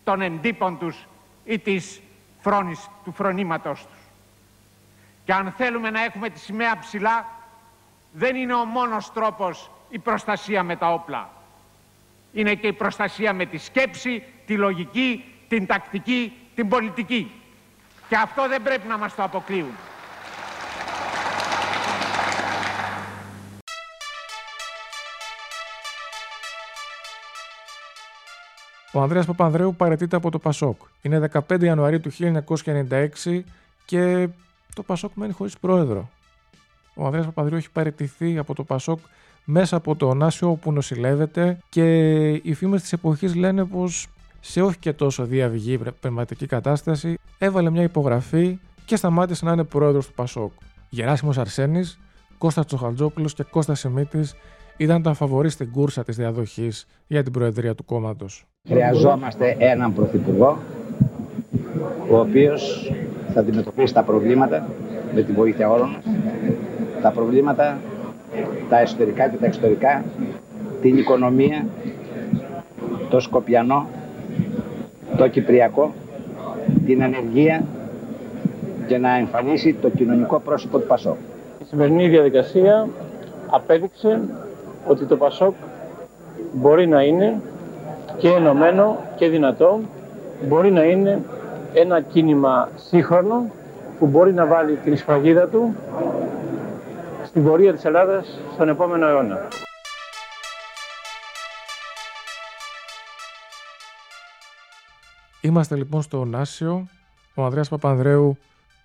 των 0.04 0.22
εντύπων 0.22 0.78
τους 0.78 1.08
ή 1.46 1.60
της 1.60 2.02
φρόνης, 2.40 2.88
του 3.04 3.12
φρονήματος 3.12 3.86
τους. 3.86 4.00
Και 5.26 5.34
αν 5.34 5.52
θέλουμε 5.58 5.90
να 5.90 6.04
έχουμε 6.04 6.30
τη 6.30 6.40
σημαία 6.40 6.80
ψηλά, 6.80 7.37
δεν 8.18 8.36
είναι 8.36 8.54
ο 8.54 8.66
μόνος 8.66 9.12
τρόπος 9.14 9.72
η 9.90 10.00
προστασία 10.00 10.64
με 10.64 10.76
τα 10.76 10.94
όπλα. 10.94 11.30
Είναι 12.34 12.56
και 12.56 12.68
η 12.68 12.74
προστασία 12.74 13.34
με 13.34 13.46
τη 13.46 13.58
σκέψη, 13.58 14.24
τη 14.46 14.58
λογική, 14.58 15.24
την 15.48 15.66
τακτική, 15.66 16.34
την 16.56 16.68
πολιτική. 16.68 17.32
Και 18.10 18.16
αυτό 18.16 18.48
δεν 18.48 18.62
πρέπει 18.62 18.88
να 18.88 18.98
μας 18.98 19.16
το 19.16 19.24
αποκλείουν. 19.24 19.72
Ο 28.92 29.02
Ανδρέας 29.02 29.26
Παπανδρέου 29.26 29.76
παρετείται 29.76 30.16
από 30.16 30.32
το 30.32 30.40
Πασόκ. 30.40 30.82
Είναι 31.02 31.30
15 31.50 31.64
Ιανουαρίου 31.64 32.00
του 32.00 32.12
1996 32.12 33.44
και 33.86 34.28
το 34.76 34.84
Πασόκ 34.84 35.12
μένει 35.16 35.34
χωρίς 35.34 35.58
πρόεδρο. 35.58 36.10
Ο 36.98 37.06
Ανδρέας 37.06 37.26
Παπανδρέου 37.26 37.58
έχει 37.58 37.72
παρετηθεί 37.72 38.38
από 38.38 38.54
το 38.54 38.64
Πασόκ 38.64 39.00
μέσα 39.46 39.76
από 39.76 39.96
το 39.96 40.08
Ωνάσιο 40.08 40.50
όπου 40.50 40.72
νοσηλεύεται 40.72 41.58
και 41.70 42.30
οι 42.32 42.54
φήμες 42.54 42.82
της 42.82 42.94
εποχής 42.94 43.36
λένε 43.36 43.66
πως 43.66 44.08
σε 44.40 44.62
όχι 44.62 44.78
και 44.78 44.94
τόσο 44.94 45.26
διαυγή 45.26 45.80
πνευματική 46.00 46.46
κατάσταση 46.46 47.18
έβαλε 47.38 47.70
μια 47.70 47.84
υπογραφή 47.84 48.60
και 48.86 48.96
σταμάτησε 48.96 49.46
να 49.46 49.52
είναι 49.52 49.64
πρόεδρος 49.64 50.08
του 50.08 50.14
Πασόκ. 50.14 50.52
Γεράσιμος 50.90 51.38
Αρσένης, 51.38 52.00
Κώστας 52.38 52.66
Τσοχαλτζόπουλος 52.66 53.34
και 53.34 53.44
Κώστας 53.44 53.80
Σιμίτης 53.80 54.36
ήταν 54.78 55.02
τα 55.02 55.14
φαβορή 55.14 55.50
στην 55.50 55.72
κούρσα 55.72 56.04
της 56.04 56.16
διαδοχής 56.16 56.88
για 57.08 57.24
την 57.24 57.32
προεδρία 57.32 57.76
του 57.76 57.86
κόμματος. 57.86 58.46
Χρειαζόμαστε 58.68 59.56
έναν 59.60 59.94
πρωθυπουργό 59.94 60.58
ο 62.10 62.20
οποίος 62.20 62.92
θα 63.34 63.40
αντιμετωπίσει 63.40 63.94
τα 63.94 64.04
προβλήματα 64.04 64.68
με 65.14 65.22
τη 65.22 65.32
βοήθεια 65.32 65.70
όλων 65.70 65.90
μας, 65.90 66.04
τα 67.02 67.10
προβλήματα 67.10 67.78
τα 68.70 68.80
εσωτερικά 68.80 69.28
και 69.28 69.38
τα 69.38 69.46
εξωτερικά, 69.46 70.04
την 70.82 70.98
οικονομία, 70.98 71.66
το 73.10 73.20
Σκοπιανό, 73.20 73.88
το 75.18 75.28
Κυπριακό, 75.28 75.94
την 76.86 77.04
ανεργία 77.04 77.64
και 78.88 78.98
να 78.98 79.18
εμφανίσει 79.18 79.74
το 79.74 79.90
κοινωνικό 79.90 80.40
πρόσωπο 80.40 80.80
του 80.80 80.88
Πασόκ. 80.88 81.18
Η 81.62 81.66
σημερινή 81.70 82.08
διαδικασία 82.08 82.88
απέδειξε 83.48 84.20
ότι 84.88 85.06
το 85.06 85.18
Πασόκ 85.18 85.54
μπορεί 86.52 86.88
να 86.88 87.02
είναι 87.02 87.42
και 88.18 88.30
ενωμένο 88.30 88.98
και 89.16 89.30
δυνατό, 89.30 89.80
μπορεί 90.48 90.72
να 90.72 90.84
είναι 90.84 91.20
ένα 91.74 92.02
κίνημα 92.02 92.70
σύγχρονο 92.76 93.46
που 94.00 94.06
μπορεί 94.06 94.34
να 94.34 94.46
βάλει 94.46 94.76
την 94.84 94.98
σφραγίδα 94.98 95.48
του 95.48 95.76
στην 97.28 97.44
πορεία 97.44 97.74
της 97.74 97.86
Ελλάδας 97.86 98.40
στον 98.54 98.70
επόμενο 98.70 99.08
αιώνα. 99.08 99.48
Είμαστε 105.42 105.76
λοιπόν 105.76 106.02
στο 106.02 106.20
Ωνάσιο. 106.20 106.88
Ο 107.34 107.44
Ανδρέας 107.44 107.70
Παπανδρέου 107.70 108.38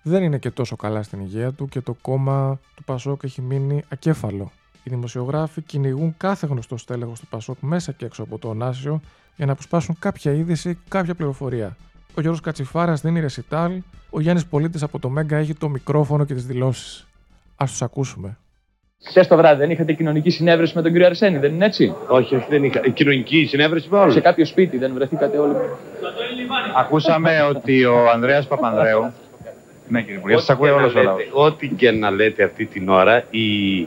δεν 0.02 0.22
είναι 0.22 0.38
και 0.38 0.50
τόσο 0.50 0.76
καλά 0.76 1.02
στην 1.02 1.20
υγεία 1.20 1.52
του 1.52 1.68
και 1.68 1.80
το 1.80 1.96
κόμμα 2.00 2.60
του 2.76 2.84
Πασόκ 2.84 3.22
έχει 3.22 3.42
μείνει 3.42 3.84
ακέφαλο. 3.88 4.50
Οι 4.82 4.90
δημοσιογράφοι 4.90 5.62
κυνηγούν 5.62 6.14
κάθε 6.16 6.46
γνωστό 6.46 6.76
στέλεχος 6.76 7.20
του 7.20 7.26
Πασόκ 7.26 7.56
μέσα 7.60 7.92
και 7.92 8.04
έξω 8.04 8.22
από 8.22 8.38
το 8.38 8.48
Ωνάσιο 8.48 9.00
για 9.36 9.46
να 9.46 9.52
αποσπάσουν 9.52 9.96
κάποια 9.98 10.32
είδηση, 10.32 10.78
κάποια 10.88 11.14
πληροφορία. 11.14 11.76
Ο 12.14 12.20
Γιώργος 12.20 12.40
Κατσιφάρας 12.40 13.00
δίνει 13.00 13.20
ρεσιτάλ, 13.20 13.82
ο 14.10 14.20
Γιάννης 14.20 14.46
Πολίτης 14.46 14.82
από 14.82 14.98
το 14.98 15.08
Μέγκα 15.08 15.36
έχει 15.36 15.54
το 15.54 15.68
μικρόφωνο 15.68 16.24
και 16.24 16.34
τις 16.34 16.46
δηλώσεις. 16.46 17.06
Α 17.62 17.64
τους 17.66 17.82
ακούσουμε. 17.82 18.36
Χθες 19.04 19.26
το 19.26 19.36
βράδυ 19.36 19.60
δεν 19.60 19.70
είχατε 19.70 19.92
κοινωνική 19.92 20.30
συνέβρεση 20.30 20.72
με 20.76 20.82
τον 20.82 20.92
κύριο 20.92 21.06
Αρσένη, 21.06 21.38
δεν 21.38 21.54
είναι 21.54 21.64
έτσι; 21.64 21.94
Όχι, 22.08 22.34
όχι, 22.36 22.46
δεν 22.48 22.64
είχα. 22.64 22.80
Η 22.84 22.90
κοινωνική 22.90 23.44
συνέβρεση 23.44 23.88
με 23.90 23.98
όλους. 23.98 24.12
Σε 24.14 24.20
κάποιο 24.20 24.44
σπίτι 24.44 24.78
δεν 24.78 24.92
βρεθήκατε 24.94 25.38
όλοι; 25.38 25.54
Ακούσαμε 26.76 27.42
ότι 27.42 27.84
ο 27.84 28.10
Ανδρέας 28.10 28.46
Παπανδρέου. 28.46 29.12
ναι, 29.88 30.00
κύριε 30.00 30.16
Υπουργέ, 30.16 30.36
σας 30.36 30.50
ακούει 30.50 30.70
όλος 30.70 30.94
ο 30.94 31.02
λαός. 31.02 31.22
Ό,τι 31.32 31.68
και 31.68 31.90
να 31.90 32.10
λέτε 32.10 32.44
αυτή 32.44 32.64
την 32.66 32.88
ώρα, 32.88 33.24
οι, 33.30 33.78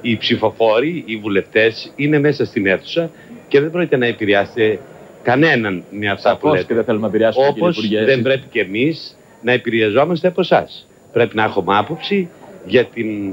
οι 0.00 0.16
ψηφοφόροι, 0.18 1.02
οι 1.06 1.16
βουλευτές 1.16 1.92
είναι 1.96 2.18
μέσα 2.18 2.44
στην 2.44 2.66
αίθουσα 2.66 3.10
και 3.48 3.60
δεν 3.60 3.70
πρόκειται 3.70 3.96
να 3.96 4.06
επηρεάσετε 4.06 4.78
κανέναν 5.22 5.84
με 5.90 6.10
αυτά 6.10 6.36
που 6.36 6.48
λέτε. 6.48 6.64
και 6.64 6.74
δεν 6.74 6.84
θέλουμε 6.84 7.02
να 7.02 7.08
επηρεάσουμε 7.08 7.46
Όπως 7.46 7.88
δεν 8.04 8.22
πρέπει 8.22 8.46
και 8.50 8.60
εμείς 8.60 9.16
να 9.42 9.52
επηρεαζόμαστε 9.52 10.28
από 10.28 10.40
εσάς. 10.40 10.88
Πρέπει 11.12 11.36
να 11.36 11.44
έχουμε 11.44 11.76
άποψη 11.76 12.28
για 12.66 12.84
την 12.84 13.32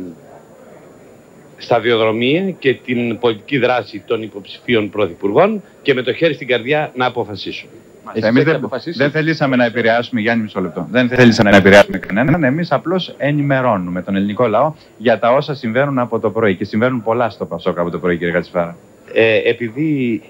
σταδιοδρομία 1.57 2.51
και 2.51 2.73
την 2.73 3.19
πολιτική 3.19 3.57
δράση 3.57 4.03
των 4.05 4.21
υποψηφίων 4.21 4.89
πρωθυπουργών 4.89 5.63
και 5.81 5.93
με 5.93 6.01
το 6.01 6.13
χέρι 6.13 6.33
στην 6.33 6.47
καρδιά 6.47 6.91
να 6.95 7.05
αποφασίσουμε. 7.05 7.71
Εμείς 8.13 8.43
δεν, 8.43 8.69
δεν 8.95 9.11
θελήσαμε 9.11 9.55
να 9.55 9.65
επηρεάσουμε, 9.65 10.21
Γιάννη, 10.21 10.43
μισό 10.43 10.61
λεπτό. 10.61 10.87
Δεν 10.91 11.09
θελήσαμε 11.09 11.49
να 11.49 11.55
επηρεάσουμε 11.55 11.97
κανέναν. 11.97 12.43
Εμείς 12.43 12.71
απλώς 12.71 13.13
ενημερώνουμε 13.17 14.01
τον 14.01 14.15
ελληνικό 14.15 14.47
λαό 14.47 14.73
για 14.97 15.19
τα 15.19 15.33
όσα 15.33 15.55
συμβαίνουν 15.55 15.99
από 15.99 16.19
το 16.19 16.29
πρωί. 16.29 16.55
Και 16.55 16.65
συμβαίνουν 16.65 17.03
πολλά 17.03 17.29
στο 17.29 17.45
Πασόκα 17.45 17.81
από 17.81 17.89
το 17.89 17.99
πρωί, 17.99 18.17
κύριε 18.17 18.33
Κατσιφάρα. 18.33 18.77
Ε, 19.13 19.49
επειδή 19.49 20.21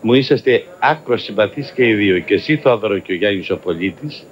μου 0.00 0.14
είσαστε 0.14 0.64
άκρος 0.78 1.22
συμπαθείς 1.22 1.70
και 1.70 1.88
οι 1.88 1.94
δύο, 1.94 2.18
και 2.18 2.34
εσύ 2.34 2.56
Θόδωρο 2.56 2.98
και 2.98 3.12
ο 3.12 3.14
Γιάννης 3.14 3.50
ο 3.50 3.56
Πολίτης, 3.56 4.26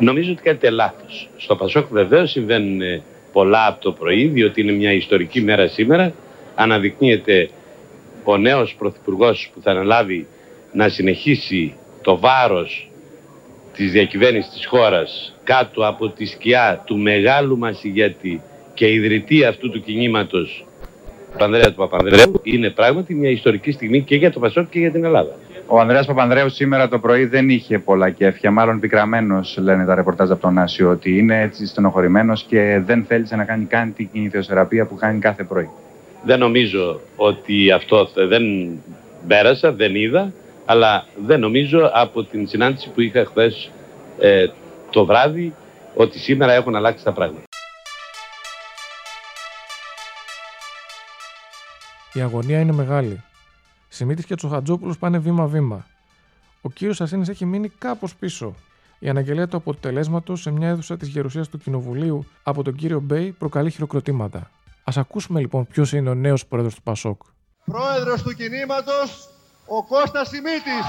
νομίζω 0.00 0.32
ότι 0.32 0.42
κάνετε 0.42 0.70
λάθος. 0.70 1.28
Στο 1.36 1.56
Πασόκ 1.56 1.86
βεβαίως 1.90 2.30
συμβαίνουν 2.30 3.02
πολλά 3.32 3.66
από 3.66 3.80
το 3.80 3.92
πρωί, 3.92 4.26
διότι 4.26 4.60
είναι 4.60 4.72
μια 4.72 4.92
ιστορική 4.92 5.40
μέρα 5.40 5.68
σήμερα. 5.68 6.12
Αναδεικνύεται 6.54 7.48
ο 8.24 8.36
νέος 8.36 8.74
Πρωθυπουργός 8.78 9.50
που 9.54 9.60
θα 9.62 9.70
αναλάβει 9.70 10.26
να 10.72 10.88
συνεχίσει 10.88 11.74
το 12.02 12.18
βάρος 12.18 12.90
της 13.74 13.92
διακυβέρνησης 13.92 14.52
της 14.52 14.66
χώρας 14.66 15.34
κάτω 15.44 15.86
από 15.86 16.08
τη 16.08 16.26
σκιά 16.26 16.82
του 16.86 16.98
μεγάλου 16.98 17.58
μας 17.58 17.84
ηγέτη 17.84 18.42
και 18.74 18.92
ιδρυτή 18.92 19.44
αυτού 19.44 19.70
του 19.70 19.82
κινήματος 19.82 20.64
του 21.38 21.44
Ανδρέα 21.44 21.68
του 21.68 21.74
Παπανδρέου 21.74 22.40
είναι 22.42 22.70
πράγματι 22.70 23.14
μια 23.14 23.30
ιστορική 23.30 23.70
στιγμή 23.70 24.02
και 24.02 24.16
για 24.16 24.32
το 24.32 24.40
Πασόκ 24.40 24.70
και 24.70 24.78
για 24.78 24.90
την 24.90 25.04
Ελλάδα. 25.04 25.36
Ο 25.72 25.78
Ανδρέας 25.78 26.06
Παπανδρέου 26.06 26.48
σήμερα 26.48 26.88
το 26.88 26.98
πρωί 26.98 27.24
δεν 27.24 27.48
είχε 27.48 27.78
πολλά 27.78 28.10
κέφια, 28.10 28.50
μάλλον 28.50 28.80
πικραμένος 28.80 29.58
λένε 29.60 29.84
τα 29.84 29.94
ρεπορτάζ 29.94 30.30
από 30.30 30.40
τον 30.40 30.58
Άσιο, 30.58 30.90
ότι 30.90 31.18
είναι 31.18 31.40
έτσι 31.40 31.66
στενοχωρημένος 31.66 32.42
και 32.42 32.82
δεν 32.84 33.04
θέλησε 33.04 33.36
να 33.36 33.44
κάνει 33.44 33.64
καν 33.64 33.94
την 33.94 34.08
κινηθιοθεραπεία 34.12 34.86
που 34.86 34.94
κάνει 34.94 35.18
κάθε 35.18 35.44
πρωί. 35.44 35.68
Δεν 36.24 36.38
νομίζω 36.38 37.00
ότι 37.16 37.70
αυτό 37.70 38.08
δεν 38.28 38.44
πέρασα, 39.26 39.72
δεν 39.72 39.94
είδα, 39.94 40.32
αλλά 40.64 41.06
δεν 41.26 41.40
νομίζω 41.40 41.90
από 41.94 42.24
την 42.24 42.48
συνάντηση 42.48 42.90
που 42.90 43.00
είχα 43.00 43.24
χθες 43.24 43.70
ε, 44.20 44.46
το 44.90 45.04
βράδυ 45.04 45.54
ότι 45.94 46.18
σήμερα 46.18 46.52
έχουν 46.52 46.76
αλλάξει 46.76 47.04
τα 47.04 47.12
πράγματα. 47.12 47.44
Η 52.12 52.20
αγωνία 52.20 52.60
είναι 52.60 52.72
μεγάλη. 52.72 53.22
Σιμίτης 53.92 54.24
και 54.24 54.34
Τσοχατζόπουλος 54.34 54.98
πάνε 54.98 55.18
βήμα-βήμα. 55.18 55.86
Ο 56.60 56.70
κύριος 56.70 57.00
Ασένης 57.00 57.28
έχει 57.28 57.44
μείνει 57.44 57.68
κάπως 57.68 58.14
πίσω. 58.14 58.54
Η 58.98 59.08
αναγγελία 59.08 59.48
του 59.48 59.56
αποτελέσματος 59.56 60.40
σε 60.40 60.50
μια 60.50 60.68
αίθουσα 60.68 60.96
της 60.96 61.08
γερουσίας 61.08 61.48
του 61.48 61.58
Κοινοβουλίου 61.58 62.26
από 62.42 62.62
τον 62.62 62.74
κύριο 62.74 63.00
Μπέι 63.00 63.32
προκαλεί 63.32 63.70
χειροκροτήματα. 63.70 64.38
Α 64.84 64.92
ακούσουμε 64.96 65.40
λοιπόν 65.40 65.66
ποιος 65.66 65.92
είναι 65.92 66.10
ο 66.10 66.14
νέος 66.14 66.46
πρόεδρος 66.46 66.74
του 66.74 66.82
Πασόκ. 66.82 67.22
Πρόεδρος 67.64 68.22
του 68.22 68.34
κινήματος, 68.34 69.28
ο 69.66 69.84
Κώστας 69.84 70.28
Σιμίτης. 70.28 70.86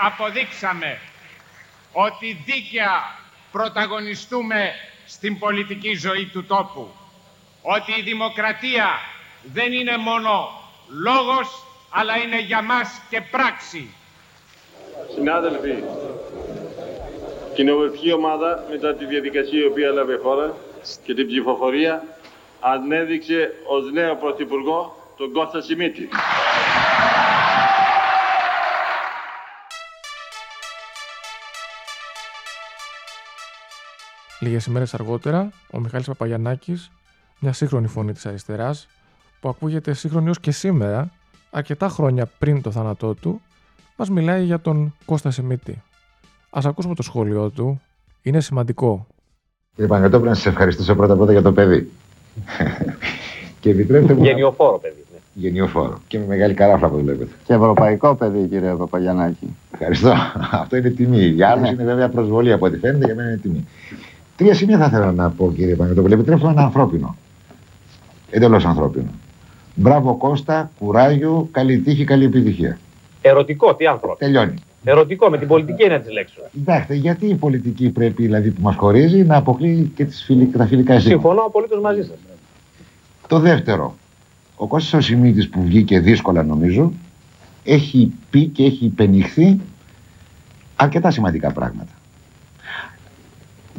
Αποδείξαμε 0.00 0.98
ότι 1.92 2.42
δίκαια 2.44 2.90
πρωταγωνιστούμε 3.52 4.72
στην 5.14 5.38
πολιτική 5.38 5.94
ζωή 5.96 6.30
του 6.32 6.44
τόπου. 6.44 6.88
Ότι 7.62 7.92
η 7.98 8.02
δημοκρατία 8.02 8.88
δεν 9.42 9.72
είναι 9.72 9.96
μόνο 9.96 10.50
λόγος, 10.88 11.48
αλλά 11.90 12.16
είναι 12.16 12.40
για 12.40 12.62
μας 12.62 13.00
και 13.10 13.20
πράξη. 13.30 13.94
Συνάδελφοι, 15.14 15.74
κοινοβουλευτική 17.54 18.12
ομάδα 18.12 18.64
μετά 18.70 18.94
τη 18.94 19.04
διαδικασία 19.04 19.60
η 19.60 19.66
οποία 19.66 19.86
έλαβε 19.86 20.16
χώρα 20.22 20.54
και 21.04 21.14
την 21.14 21.26
ψηφοφορία 21.26 22.04
ανέδειξε 22.60 23.52
ως 23.66 23.92
νέο 23.92 24.16
πρωθυπουργό 24.16 24.96
τον 25.16 25.32
Κώστα 25.32 25.60
Σιμίτη. 25.60 26.08
Λίγες 34.42 34.66
ημέρες 34.66 34.94
αργότερα, 34.94 35.50
ο 35.70 35.80
Μιχάλης 35.80 36.06
Παπαγιανάκης, 36.06 36.90
μια 37.40 37.52
σύγχρονη 37.52 37.86
φωνή 37.86 38.12
της 38.12 38.26
αριστεράς, 38.26 38.88
που 39.40 39.48
ακούγεται 39.48 39.92
σύγχρονη 39.92 40.30
ως 40.30 40.40
και 40.40 40.50
σήμερα, 40.50 41.10
αρκετά 41.50 41.88
χρόνια 41.88 42.30
πριν 42.38 42.62
το 42.62 42.70
θάνατό 42.70 43.14
του, 43.14 43.40
μας 43.96 44.10
μιλάει 44.10 44.44
για 44.44 44.60
τον 44.60 44.94
Κώστα 45.04 45.30
Σιμίτη. 45.30 45.82
Α 46.50 46.60
ακούσουμε 46.64 46.94
το 46.94 47.02
σχόλιο 47.02 47.50
του. 47.50 47.80
Είναι 48.22 48.40
σημαντικό. 48.40 49.06
Κύριε 49.74 49.90
Παγκατόπουλο, 49.90 50.28
να 50.28 50.36
σας 50.36 50.46
ευχαριστήσω 50.46 50.94
πρώτα 50.94 51.16
πρώτα 51.16 51.32
για 51.32 51.42
το 51.42 51.52
παιδί. 51.52 51.90
και 53.60 53.70
επιτρέψτε 53.70 54.14
μου. 54.14 54.24
Γενιοφόρο 54.24 54.78
παιδί. 54.78 55.04
Ναι. 55.12 55.18
Γενιοφόρο. 55.34 56.00
Και 56.06 56.18
με 56.18 56.26
μεγάλη 56.26 56.54
καράφλα 56.54 56.88
που 56.88 56.96
βλέπετε. 56.96 57.30
Και 57.44 57.54
ευρωπαϊκό 57.54 58.14
παιδί, 58.14 58.48
κύριε 58.48 58.74
Παπαγιανάκη. 58.74 59.56
Ευχαριστώ. 59.72 60.14
Αυτό 60.62 60.76
είναι 60.76 60.90
τιμή. 60.90 61.24
Για 61.24 61.48
άλλους 61.48 61.62
ναι. 61.62 61.68
είναι 61.68 61.84
βέβαια 61.84 62.08
προσβολή 62.08 62.52
από 62.52 62.66
ό,τι 62.66 62.78
φαίνεται, 62.78 63.04
για 63.04 63.14
μένα 63.14 63.28
είναι 63.28 63.38
τιμή. 63.38 63.66
Τρία 64.36 64.54
σημεία 64.54 64.78
θα 64.78 64.84
ήθελα 64.84 65.12
να 65.12 65.30
πω, 65.30 65.52
κύριε 65.52 65.74
Παγκατόπουλο. 65.74 66.14
Επιτρέψτε 66.14 66.48
ένα 66.48 66.62
ανθρώπινο. 66.62 67.16
Εντελώς 68.30 68.64
ανθρώπινο. 68.64 69.10
Μπράβο 69.74 70.14
Κώστα, 70.14 70.70
κουράγιο, 70.78 71.48
καλή 71.50 71.78
τύχη, 71.78 72.04
καλή 72.04 72.24
επιτυχία. 72.24 72.78
Ερωτικό, 73.22 73.74
τι 73.74 73.86
άνθρωπο. 73.86 74.16
Τελειώνει. 74.16 74.54
Ερωτικό, 74.84 75.30
με 75.30 75.38
την 75.38 75.48
πολιτική 75.48 75.84
είναι 75.84 75.98
της 75.98 76.12
λέξης. 76.12 76.38
Κοιτάξτε, 76.52 76.94
γιατί 76.94 77.26
η 77.26 77.34
πολιτική 77.34 77.90
πρέπει 77.90 78.22
δηλαδή, 78.22 78.50
που 78.50 78.62
μας 78.62 78.76
χωρίζει 78.76 79.22
να 79.22 79.36
αποκλείει 79.36 79.92
και 79.94 80.04
τις 80.04 80.22
φιλι... 80.24 80.46
τα 80.46 80.66
φιλικά 80.66 80.98
ζητήματα. 80.98 81.22
Συμφωνώ 81.22 81.46
απολύτως 81.46 81.80
μαζί 81.80 82.02
σας. 82.02 82.16
Το 83.28 83.38
δεύτερο. 83.38 83.94
Ο 84.56 84.66
Κώστας 84.66 84.92
Οσημίτης 84.92 85.48
που 85.48 85.62
βγήκε 85.62 86.00
δύσκολα 86.00 86.42
νομίζω 86.42 86.92
έχει 87.64 88.12
πει 88.30 88.46
και 88.46 88.64
έχει 88.64 88.84
υπενηχθεί 88.84 89.60
αρκετά 90.76 91.10
σημαντικά 91.10 91.52
πράγματα. 91.52 91.92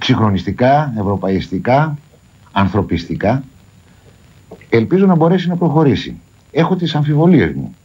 Ξυγχρονιστικά, 0.04 0.94
ευρωπαϊστικά, 0.98 1.98
ανθρωπιστικά. 2.52 3.44
Ελπίζω 4.70 5.06
να 5.06 5.16
μπορέσει 5.16 5.48
να 5.48 5.56
προχωρήσει. 5.56 6.20
Έχω 6.52 6.76
τις 6.76 6.96
αμφιβολίες 6.96 7.52
μου. 7.52 7.76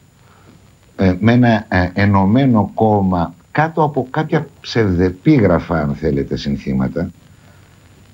Ε, 0.97 1.15
με 1.21 1.33
ένα 1.33 1.67
ε, 1.69 1.91
ενωμένο 1.95 2.71
κόμμα 2.75 3.35
κάτω 3.51 3.83
από 3.83 4.07
κάποια 4.11 4.47
ψευδεπίγραφα 4.61 5.81
αν 5.81 5.95
θέλετε 5.95 6.37
συνθήματα 6.37 7.11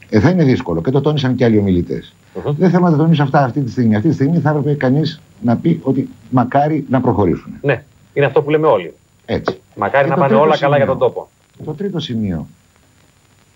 ε, 0.09 0.21
θα 0.21 0.31
είναι 0.31 0.45
δύσκολο 0.45 0.81
και 0.83 0.91
το 0.91 1.01
τόνισαν 1.01 1.35
και 1.35 1.45
άλλοι 1.45 1.59
ομιλητές. 1.59 2.15
Uh-huh. 2.35 2.55
Δεν 2.59 2.71
θέλω 2.71 2.85
να 2.85 2.91
τα 2.91 2.97
τονίσω 2.97 3.23
αυτά 3.23 3.45
αυτή 3.45 3.61
τη 3.61 3.71
στιγμή. 3.71 3.97
Αυτή 3.97 4.09
τη 4.09 4.15
στιγμή 4.15 4.39
θα 4.39 4.51
έπρεπε 4.51 4.75
κανείς 4.75 5.21
να 5.41 5.57
πει 5.57 5.81
ότι 5.83 6.09
μακάρι 6.31 6.87
να 6.89 7.01
προχωρήσουν. 7.01 7.53
Ναι, 7.61 7.85
είναι 8.13 8.27
αυτό 8.27 8.43
που 8.43 8.51
λέμε 8.51 8.67
όλοι. 8.67 8.95
Έτσι. 9.25 9.61
Μακάρι 9.77 10.09
να 10.09 10.17
πάνε 10.17 10.35
όλα 10.35 10.59
καλά 10.59 10.77
για 10.77 10.87
τον 10.87 10.99
τόπο. 10.99 11.29
Το 11.65 11.73
τρίτο 11.73 11.99
σημείο. 11.99 12.47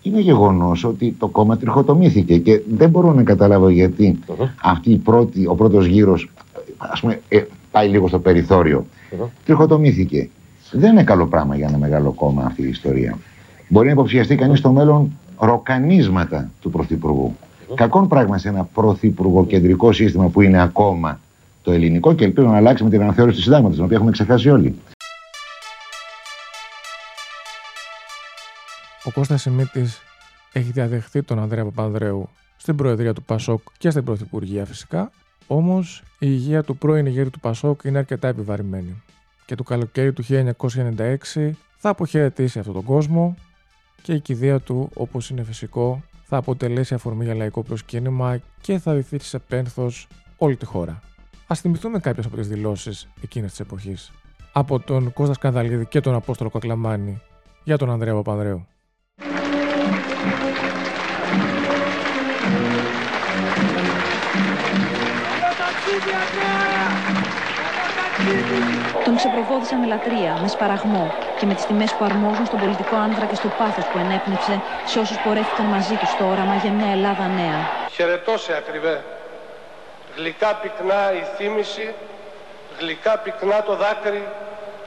Είναι 0.02 0.20
γεγονός 0.20 0.84
ότι 0.84 1.14
το 1.18 1.28
κόμμα 1.28 1.56
τριχοτομήθηκε 1.56 2.38
και 2.38 2.62
δεν 2.68 2.90
μπορώ 2.90 3.12
να 3.12 3.22
καταλάβω 3.22 3.68
γιατί 3.68 4.18
uh-huh. 4.26 4.46
αυτή 4.62 4.90
η 4.90 4.96
πρώτη, 4.96 5.46
ο 5.46 5.54
πρώτος 5.54 5.86
γύρος 5.86 6.30
ας 6.76 7.00
πούμε, 7.00 7.20
ε, 7.28 7.42
πάει 7.70 7.88
λίγο 7.88 8.08
στο 8.08 8.18
περιθώριο. 8.18 8.86
Uh-huh. 9.10 9.26
Τριχοτομήθηκε. 9.44 10.28
Δεν 10.72 10.92
είναι 10.92 11.04
καλό 11.04 11.26
πράγμα 11.26 11.56
για 11.56 11.66
ένα 11.68 11.78
μεγάλο 11.78 12.10
κόμμα 12.12 12.44
αυτή 12.44 12.62
η 12.62 12.68
ιστορία. 12.68 13.18
Μπορεί 13.68 13.86
να 13.86 13.92
υποψιαστεί 13.92 14.34
κανείς 14.34 14.58
στο 14.58 14.72
μέλλον 14.72 15.16
ροκανίσματα 15.38 16.50
του 16.60 16.70
Πρωθυπουργού. 16.70 17.34
Mm. 17.36 17.74
Κακόν 17.74 18.08
πράγμα 18.08 18.38
σε 18.38 18.48
ένα 18.48 18.68
Πρωθυπουργό 18.74 19.46
κεντρικό 19.46 19.92
σύστημα 19.92 20.28
που 20.28 20.40
είναι 20.40 20.62
ακόμα 20.62 21.20
το 21.62 21.72
ελληνικό 21.72 22.14
και 22.14 22.24
ελπίζω 22.24 22.46
να 22.46 22.56
αλλάξει 22.56 22.84
με 22.84 22.90
την 22.90 23.02
αναθεώρηση 23.02 23.36
του 23.36 23.42
συντάγματος, 23.42 23.76
την 23.76 23.84
οποία 23.84 23.96
έχουμε 23.96 24.10
ξεχάσει 24.10 24.48
όλοι. 24.48 24.74
Ο 29.08 29.10
Κώστας 29.10 29.42
Σιμίτης 29.42 30.00
έχει 30.52 30.70
διαδεχθεί 30.70 31.22
τον 31.22 31.38
Ανδρέα 31.38 31.64
Παπανδρέου 31.64 32.28
στην 32.56 32.76
Προεδρία 32.76 33.12
του 33.12 33.22
Πασόκ 33.22 33.60
και 33.78 33.90
στην 33.90 34.04
Πρωθυπουργία 34.04 34.64
φυσικά, 34.64 35.10
όμως 35.46 36.02
η 36.12 36.26
υγεία 36.30 36.62
του 36.62 36.76
πρώην 36.76 37.06
ηγέτη 37.06 37.30
του 37.30 37.40
Πασόκ 37.40 37.84
είναι 37.84 37.98
αρκετά 37.98 38.28
επιβαρημένη. 38.28 39.02
Και 39.46 39.54
το 39.54 39.62
καλοκαίρι 39.62 40.12
του 40.12 40.24
1996 40.28 41.50
θα 41.76 41.88
αποχαιρετήσει 41.88 42.58
αυτόν 42.58 42.74
τον 42.74 42.82
κόσμο 42.82 43.34
και 44.02 44.12
η 44.12 44.20
κηδεία 44.20 44.60
του, 44.60 44.90
όπως 44.94 45.30
είναι 45.30 45.42
φυσικό, 45.42 46.02
θα 46.24 46.36
αποτελέσει 46.36 46.94
αφορμή 46.94 47.24
για 47.24 47.34
λαϊκό 47.34 47.62
προσκύνημα 47.62 48.40
και 48.60 48.78
θα 48.78 48.94
βυθίσει 48.94 49.28
σε 49.28 49.38
πένθος 49.38 50.08
όλη 50.36 50.56
τη 50.56 50.64
χώρα. 50.64 51.00
Α 51.46 51.54
θυμηθούμε 51.54 51.98
κάποιες 51.98 52.26
από 52.26 52.36
τις 52.36 52.48
δηλώσεις 52.48 53.08
εκείνης 53.22 53.50
της 53.50 53.60
εποχής. 53.60 54.10
Από 54.52 54.80
τον 54.80 55.12
Κώστα 55.12 55.34
Σκανδαλίδη 55.34 55.86
και 55.86 56.00
τον 56.00 56.14
Απόστολο 56.14 56.50
Κακλαμάνη 56.50 57.20
για 57.64 57.78
τον 57.78 57.90
Ανδρέα 57.90 58.14
Παπανδρέου. 58.14 58.66
Τον 69.04 69.16
ξεπροβόδησαν 69.16 69.78
με 69.78 69.86
λατρεία, 69.86 70.38
με 70.40 70.48
σπαραγμό 70.48 71.14
και 71.36 71.46
με 71.46 71.54
τις 71.54 71.66
τιμές 71.66 71.94
που 71.94 72.04
αρμόζουν 72.04 72.46
στον 72.46 72.58
πολιτικό 72.58 72.96
άνδρα 72.96 73.26
και 73.26 73.34
στο 73.34 73.48
πάθος 73.48 73.86
που 73.86 73.98
ενέπνευσε 73.98 74.62
σε 74.84 74.98
όσους 74.98 75.18
πορεύτηκαν 75.18 75.66
μαζί 75.66 75.96
τους 75.96 76.10
στο 76.10 76.26
όραμα 76.26 76.54
για 76.54 76.72
μια 76.72 76.90
Ελλάδα 76.90 77.28
νέα. 77.28 77.68
Χαιρετώ 77.90 78.38
σε 78.38 78.56
ακριβέ. 78.56 79.04
Γλυκά 80.16 80.54
πυκνά 80.54 81.12
η 81.12 81.22
θύμηση, 81.36 81.94
γλυκά 82.78 83.18
πυκνά 83.18 83.62
το 83.62 83.76
δάκρυ, 83.76 84.28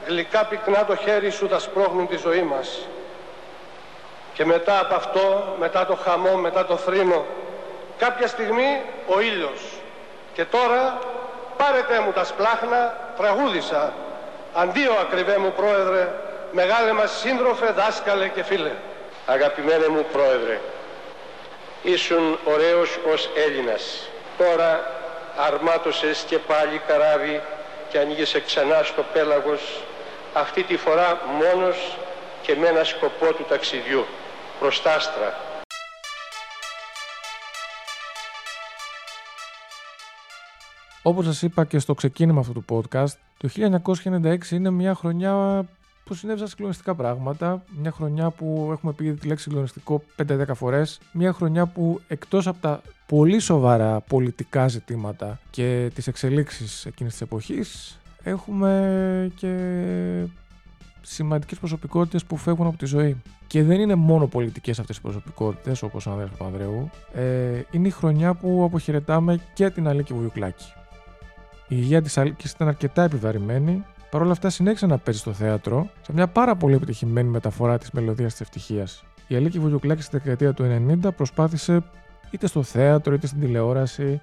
γλυκά 0.06 0.44
πυκνά 0.44 0.84
το 0.84 0.96
χέρι 0.96 1.30
σου 1.30 1.48
θα 1.48 1.58
σπρώχνουν 1.58 2.08
τη 2.08 2.16
ζωή 2.16 2.42
μας. 2.42 2.86
Και 4.32 4.44
μετά 4.44 4.80
από 4.80 4.94
αυτό, 4.94 5.56
μετά 5.58 5.86
το 5.86 5.94
χαμό, 5.94 6.36
μετά 6.36 6.66
το 6.66 6.76
θρήνο, 6.76 7.24
κάποια 7.98 8.26
στιγμή 8.26 8.80
ο 9.06 9.20
ήλιος. 9.20 9.81
Και 10.34 10.44
τώρα 10.44 10.98
πάρετε 11.56 12.00
μου 12.00 12.12
τα 12.12 12.24
σπλάχνα, 12.24 12.96
τραγούδισα. 13.16 13.92
Αντίο 14.54 14.92
ακριβέ 15.00 15.38
μου 15.38 15.52
πρόεδρε, 15.56 16.08
μεγάλε 16.52 16.92
μας 16.92 17.18
σύντροφε, 17.20 17.66
δάσκαλε 17.66 18.28
και 18.28 18.42
φίλε. 18.42 18.70
Αγαπημένε 19.26 19.88
μου 19.88 20.06
πρόεδρε, 20.12 20.60
ήσουν 21.82 22.38
ωραίος 22.44 22.98
ως 23.12 23.30
Έλληνας. 23.36 24.08
Τώρα 24.38 24.90
αρμάτωσες 25.36 26.24
και 26.28 26.38
πάλι 26.38 26.80
καράβι 26.86 27.42
και 27.88 27.98
ανοίγεσαι 27.98 28.40
ξανά 28.40 28.82
στο 28.82 29.04
πέλαγος, 29.12 29.80
αυτή 30.32 30.62
τη 30.62 30.76
φορά 30.76 31.18
μόνος 31.26 31.96
και 32.42 32.56
με 32.56 32.68
ένα 32.68 32.84
σκοπό 32.84 33.32
του 33.32 33.44
ταξιδιού, 33.48 34.06
προς 34.60 34.82
τα 34.82 34.92
Όπως 41.02 41.24
σας 41.24 41.42
είπα 41.42 41.64
και 41.64 41.78
στο 41.78 41.94
ξεκίνημα 41.94 42.40
αυτού 42.40 42.52
του 42.52 42.64
podcast, 42.68 43.12
το 43.36 43.48
1996 43.48 44.50
είναι 44.50 44.70
μια 44.70 44.94
χρονιά 44.94 45.64
που 46.04 46.14
συνέβησαν 46.14 46.48
συγκλονιστικά 46.48 46.94
πράγματα. 46.94 47.64
Μια 47.80 47.90
χρονιά 47.90 48.30
που 48.30 48.68
έχουμε 48.72 48.92
πει 48.92 49.12
τη 49.12 49.26
λέξη 49.26 49.42
συγκλονιστικό 49.42 50.02
5-10 50.16 50.54
φορές. 50.54 51.00
Μια 51.12 51.32
χρονιά 51.32 51.66
που 51.66 52.00
εκτός 52.08 52.46
από 52.46 52.58
τα 52.60 52.82
πολύ 53.06 53.38
σοβαρά 53.38 54.00
πολιτικά 54.00 54.68
ζητήματα 54.68 55.38
και 55.50 55.90
τις 55.94 56.06
εξελίξεις 56.06 56.86
εκείνης 56.86 57.12
της 57.12 57.22
εποχής, 57.22 57.98
έχουμε 58.22 59.30
και 59.34 59.54
σημαντικές 61.02 61.58
προσωπικότητες 61.58 62.24
που 62.24 62.36
φεύγουν 62.36 62.66
από 62.66 62.76
τη 62.76 62.86
ζωή. 62.86 63.22
Και 63.46 63.62
δεν 63.62 63.80
είναι 63.80 63.94
μόνο 63.94 64.26
πολιτικές 64.26 64.78
αυτές 64.78 64.96
οι 64.96 65.00
προσωπικότητες, 65.00 65.82
όπως 65.82 66.06
ο 66.06 66.10
Ανδρέας 66.10 66.30
Παπανδρέου. 66.30 66.90
Ε, 67.14 67.60
είναι 67.70 67.88
η 67.88 67.90
χρονιά 67.90 68.34
που 68.34 68.62
αποχαιρετάμε 68.64 69.40
και 69.54 69.70
την 69.70 69.88
Αλίκη 69.88 70.12
Βουγιουκλάκη. 70.12 70.72
Η 71.72 71.74
υγεία 71.78 72.02
της 72.02 72.18
Αλίκη 72.18 72.48
ήταν 72.54 72.68
αρκετά 72.68 73.02
επιβαρημένη, 73.02 73.84
παρόλα 74.10 74.32
αυτά 74.32 74.50
συνέχισε 74.50 74.86
να 74.86 74.98
παίζει 74.98 75.20
στο 75.20 75.32
θέατρο 75.32 75.88
σε 76.02 76.12
μια 76.12 76.26
πάρα 76.26 76.56
πολύ 76.56 76.74
επιτυχημένη 76.74 77.28
μεταφορά 77.28 77.78
της 77.78 77.90
μελωδίας 77.90 78.30
της 78.30 78.40
ευτυχίας. 78.40 79.04
Η 79.26 79.34
Αλίκη 79.34 79.58
Βουγιουκλάκη 79.58 80.02
στη 80.02 80.16
δεκαετία 80.16 80.52
του 80.52 80.64
90 81.04 81.12
προσπάθησε 81.16 81.82
είτε 82.30 82.46
στο 82.46 82.62
θέατρο 82.62 83.14
είτε 83.14 83.26
στην 83.26 83.40
τηλεόραση 83.40 84.20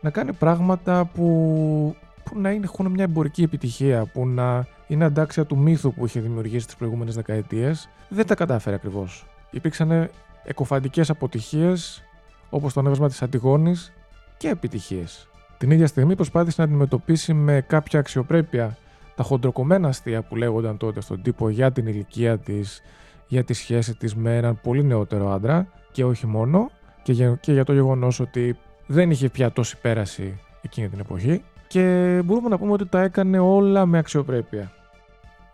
να 0.00 0.10
κάνει 0.10 0.32
πράγματα 0.32 1.04
που, 1.04 1.96
που 2.24 2.40
να 2.40 2.50
είναι, 2.50 2.64
έχουν 2.64 2.90
μια 2.90 3.04
εμπορική 3.04 3.42
επιτυχία, 3.42 4.06
που 4.06 4.26
να 4.26 4.66
είναι 4.86 5.04
αντάξια 5.04 5.44
του 5.44 5.58
μύθου 5.58 5.94
που 5.94 6.04
είχε 6.06 6.20
δημιουργήσει 6.20 6.66
τις 6.66 6.76
προηγούμενες 6.76 7.14
δεκαετίες. 7.14 7.88
Δεν 8.08 8.26
τα 8.26 8.34
κατάφερε 8.34 8.76
ακριβώς. 8.76 9.26
Υπήρξαν 9.50 10.10
εκοφαντικές 10.44 11.10
αποτυχίες, 11.10 12.02
όπως 12.50 12.72
το 12.72 12.80
ανέβασμα 12.80 13.08
της 13.08 13.22
Αντιγόνης, 13.22 13.92
και 14.36 14.48
επιτυχίες. 14.48 15.28
Την 15.58 15.70
ίδια 15.70 15.86
στιγμή 15.86 16.14
προσπάθησε 16.14 16.54
να 16.58 16.64
αντιμετωπίσει 16.64 17.32
με 17.32 17.64
κάποια 17.66 17.98
αξιοπρέπεια 17.98 18.76
τα 19.14 19.22
χοντροκομμένα 19.22 19.88
αστεία 19.88 20.22
που 20.22 20.36
λέγονταν 20.36 20.76
τότε 20.76 21.00
στον 21.00 21.22
τύπο 21.22 21.48
για 21.48 21.72
την 21.72 21.86
ηλικία 21.86 22.38
της, 22.38 22.82
για 23.26 23.44
τη 23.44 23.52
σχέση 23.52 23.94
της 23.94 24.14
με 24.14 24.36
έναν 24.36 24.60
πολύ 24.62 24.84
νεότερο 24.84 25.30
άντρα 25.30 25.66
και 25.92 26.04
όχι 26.04 26.26
μόνο 26.26 26.70
και 27.02 27.12
για, 27.12 27.38
και 27.40 27.52
για 27.52 27.64
το 27.64 27.72
γεγονός 27.72 28.20
ότι 28.20 28.56
δεν 28.86 29.10
είχε 29.10 29.28
πια 29.28 29.52
τόση 29.52 29.76
πέραση 29.80 30.40
εκείνη 30.62 30.88
την 30.88 30.98
εποχή 31.00 31.42
και 31.66 32.20
μπορούμε 32.24 32.48
να 32.48 32.58
πούμε 32.58 32.72
ότι 32.72 32.86
τα 32.86 33.02
έκανε 33.02 33.38
όλα 33.38 33.86
με 33.86 33.98
αξιοπρέπεια. 33.98 34.72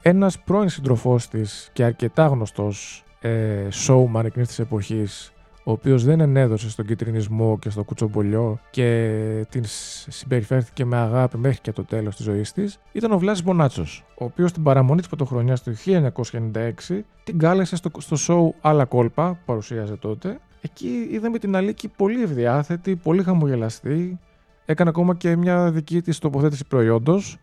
Ένας 0.02 0.38
πρώην 0.38 0.68
συντροφός 0.68 1.28
της 1.28 1.70
και 1.72 1.84
αρκετά 1.84 2.26
γνωστός 2.26 3.04
ε, 3.20 3.68
showman 3.86 4.24
εκείνης 4.24 4.48
της 4.48 4.58
εποχής 4.58 5.32
ο 5.64 5.72
οποίος 5.72 6.04
δεν 6.04 6.20
ενέδωσε 6.20 6.70
στον 6.70 6.86
κυτρινισμό 6.86 7.58
και 7.58 7.70
στο 7.70 7.84
κουτσομπολιό 7.84 8.58
και 8.70 9.46
την 9.48 9.62
συμπεριφέρθηκε 10.08 10.84
με 10.84 10.96
αγάπη 10.96 11.38
μέχρι 11.38 11.60
και 11.60 11.72
το 11.72 11.84
τέλος 11.84 12.16
της 12.16 12.24
ζωής 12.24 12.52
της, 12.52 12.78
ήταν 12.92 13.12
ο 13.12 13.18
Βλάσης 13.18 13.44
Μπονάτσος, 13.44 14.04
ο 14.18 14.24
οποίος 14.24 14.50
στην 14.50 14.62
παραμονή 14.62 14.98
της 14.98 15.08
πρωτοχρονιάς 15.08 15.62
του 15.62 15.74
1996 15.76 17.04
την 17.24 17.38
κάλεσε 17.38 17.76
στο, 17.76 17.90
στο 17.98 18.16
show 18.28 18.54
Άλλα 18.60 18.84
Κόλπα, 18.84 19.30
που 19.30 19.38
παρουσίαζε 19.44 19.96
τότε. 19.96 20.38
Εκεί 20.60 21.08
είδαμε 21.10 21.38
την 21.38 21.56
Αλίκη 21.56 21.88
πολύ 21.88 22.22
ευδιάθετη, 22.22 22.96
πολύ 22.96 23.22
χαμογελαστή. 23.22 24.18
Έκανε 24.64 24.90
ακόμα 24.90 25.14
και 25.14 25.36
μια 25.36 25.70
δική 25.70 26.02
της 26.02 26.18
τοποθέτηση 26.18 26.66
προϊόντος. 26.66 27.38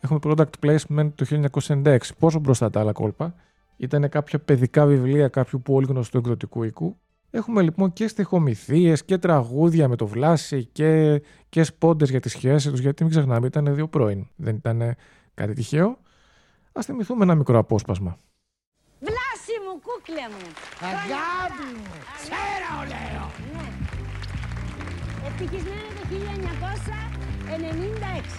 Έχουμε 0.00 0.18
product 0.22 0.66
placement 0.66 1.10
το 1.14 1.50
1996. 1.84 1.98
Πόσο 2.18 2.38
μπροστά 2.38 2.70
τα 2.70 2.80
άλλα 2.80 2.92
κόλπα. 2.92 3.34
Ήταν 3.76 4.08
κάποια 4.08 4.38
παιδικά 4.38 4.86
βιβλία 4.86 5.28
κάποιου 5.28 5.62
πολύ 5.62 5.86
γνωστού 5.86 6.18
εκδοτικού 6.18 6.62
οίκου. 6.62 6.96
Έχουμε 7.30 7.62
λοιπόν 7.62 7.92
και 7.92 8.08
στοιχομηθείες 8.08 9.04
και 9.04 9.18
τραγούδια 9.18 9.88
με 9.88 9.96
το 9.96 10.06
Βλάση 10.06 10.64
και, 10.64 11.22
και 11.48 11.62
σπόντες 11.62 12.10
για 12.10 12.20
τη 12.20 12.28
σχέση 12.28 12.70
τους, 12.70 12.80
γιατί 12.80 13.02
μην 13.02 13.12
ξεχνάμε 13.12 13.46
ήταν 13.46 13.74
δύο 13.74 13.88
πρώην, 13.88 14.26
δεν 14.36 14.54
ήταν 14.54 14.94
κάτι 15.34 15.52
τυχαίο. 15.54 15.98
Ας 16.72 16.86
θυμηθούμε 16.86 17.24
ένα 17.24 17.34
μικρό 17.34 17.58
απόσπασμα. 17.58 18.16
Βλάση 19.00 19.54
μου, 19.64 19.80
κούκλε 19.86 20.26
μου. 20.34 20.46
Αγάπη 20.80 21.66
μου, 21.76 21.84
ξέρα 22.16 22.72
λέω. 22.90 23.26
Ναι. 23.52 23.66
Ευτυχισμένο 25.26 25.88
το 25.96 26.04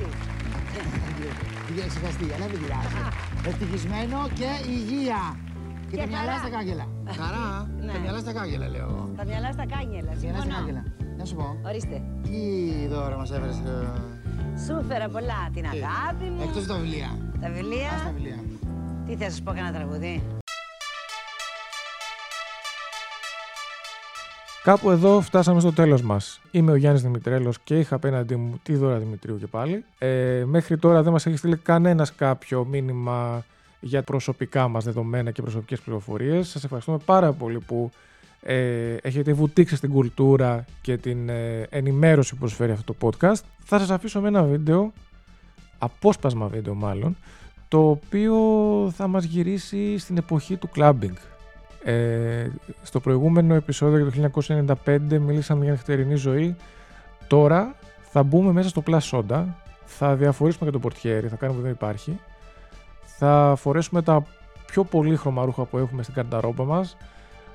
1996. 0.01 0.31
Συγχαστή, 1.89 2.33
αλλά 2.35 2.47
δεν 2.47 2.59
πειράζει. 2.59 3.01
Ευτυχισμένο 3.45 4.29
και 4.33 4.69
υγεία. 4.69 5.50
Και, 5.91 5.97
τα 5.97 6.07
μυαλά 6.07 6.37
στα 6.37 6.49
κάγκελα. 6.49 6.87
Χαρά. 7.19 7.69
Τα 7.93 7.99
μυαλά 7.99 8.19
στα 8.19 8.33
κάγκελα, 8.33 8.67
λέω 8.67 8.87
εγώ. 8.89 9.09
Τα 9.17 9.25
μυαλά 9.25 9.51
στα 9.51 9.65
κάγκελα. 9.65 10.11
Τα 10.11 10.17
μυαλά 10.21 10.39
στα 10.41 10.53
κάγκελα. 10.55 10.83
Να 11.17 11.25
σου 11.25 11.35
πω. 11.35 11.55
Ορίστε. 11.65 12.01
Τι 12.23 12.37
δώρα 12.87 13.17
μας 13.17 13.31
έφερες. 13.31 13.61
Σου 14.65 14.73
έφερα 14.81 15.07
πολλά. 15.09 15.49
Την 15.53 15.65
αγάπη 15.65 16.23
μου. 16.23 16.41
Εκτός 16.43 16.65
τα 16.67 16.75
βιβλία. 16.75 17.09
Τα 17.41 17.49
βιβλία. 17.49 17.89
τα 18.05 18.11
βιβλία. 18.13 18.39
Τι 19.07 19.15
θα 19.15 19.29
σα 19.29 19.41
πω, 19.43 19.51
κανένα 19.51 19.73
τραγουδί. 19.77 20.23
Κάπου 24.63 24.89
εδώ 24.89 25.21
φτάσαμε 25.21 25.59
στο 25.59 25.73
τέλος 25.73 26.01
μας. 26.01 26.41
Είμαι 26.51 26.71
ο 26.71 26.75
Γιάννης 26.75 27.01
Δημητρέλος 27.01 27.59
και 27.59 27.79
είχα 27.79 27.95
απέναντί 27.95 28.35
μου 28.35 28.59
τη 28.63 28.75
Δώρα 28.75 28.97
Δημητρίου 28.97 29.39
και 29.39 29.47
πάλι. 29.47 29.83
Ε, 29.97 30.43
μέχρι 30.45 30.77
τώρα 30.77 31.03
δεν 31.03 31.11
μας 31.11 31.25
έχει 31.25 31.37
στείλει 31.37 31.57
κανένας 31.57 32.15
κάποιο 32.15 32.65
μήνυμα 32.65 33.43
για 33.81 34.03
προσωπικά 34.03 34.67
μας 34.67 34.83
δεδομένα 34.83 35.31
και 35.31 35.41
προσωπικές 35.41 35.79
πληροφορίες. 35.79 36.49
Σας 36.49 36.63
ευχαριστούμε 36.63 36.97
πάρα 37.05 37.31
πολύ 37.31 37.59
που 37.59 37.91
ε, 38.41 38.95
έχετε 39.01 39.33
βουτήξει 39.33 39.75
στην 39.75 39.89
κουλτούρα 39.89 40.65
και 40.81 40.97
την 40.97 41.29
ε, 41.29 41.67
ενημέρωση 41.69 42.33
που 42.33 42.39
προσφέρει 42.39 42.71
αυτό 42.71 42.93
το 42.93 43.09
podcast. 43.09 43.39
Θα 43.63 43.79
σας 43.79 43.89
αφήσω 43.89 44.21
με 44.21 44.27
ένα 44.27 44.43
βίντεο, 44.43 44.93
απόσπασμα 45.77 46.47
βίντεο 46.47 46.73
μάλλον, 46.73 47.17
το 47.67 47.89
οποίο 47.89 48.35
θα 48.95 49.07
μας 49.07 49.23
γυρίσει 49.23 49.97
στην 49.97 50.17
εποχή 50.17 50.55
του 50.57 50.69
clubbing. 50.75 51.13
Ε, 51.83 52.47
στο 52.83 52.99
προηγούμενο 52.99 53.55
επεισόδιο 53.55 54.07
για 54.07 54.31
το 54.31 54.73
1995 54.85 55.19
μιλήσαμε 55.19 55.63
για 55.63 55.73
νυχτερινή 55.73 56.15
ζωή. 56.15 56.55
Τώρα 57.27 57.75
θα 58.01 58.23
μπούμε 58.23 58.51
μέσα 58.51 58.69
στο 58.69 58.83
Plus 58.87 58.99
Soda, 58.99 59.45
θα 59.85 60.15
διαφορήσουμε 60.15 60.65
και 60.65 60.71
το 60.71 60.79
πορτιέρι, 60.79 61.27
θα 61.27 61.35
κάνουμε 61.35 61.57
που 61.57 61.63
δεν 61.63 61.73
υπάρχει 61.73 62.19
θα 63.23 63.55
φορέσουμε 63.57 64.01
τα 64.01 64.23
πιο 64.65 64.83
πολύχρωμα 64.83 65.45
ρούχα 65.45 65.63
που 65.63 65.77
έχουμε 65.77 66.03
στην 66.03 66.13
καρταρόπα 66.13 66.63
μας. 66.63 66.97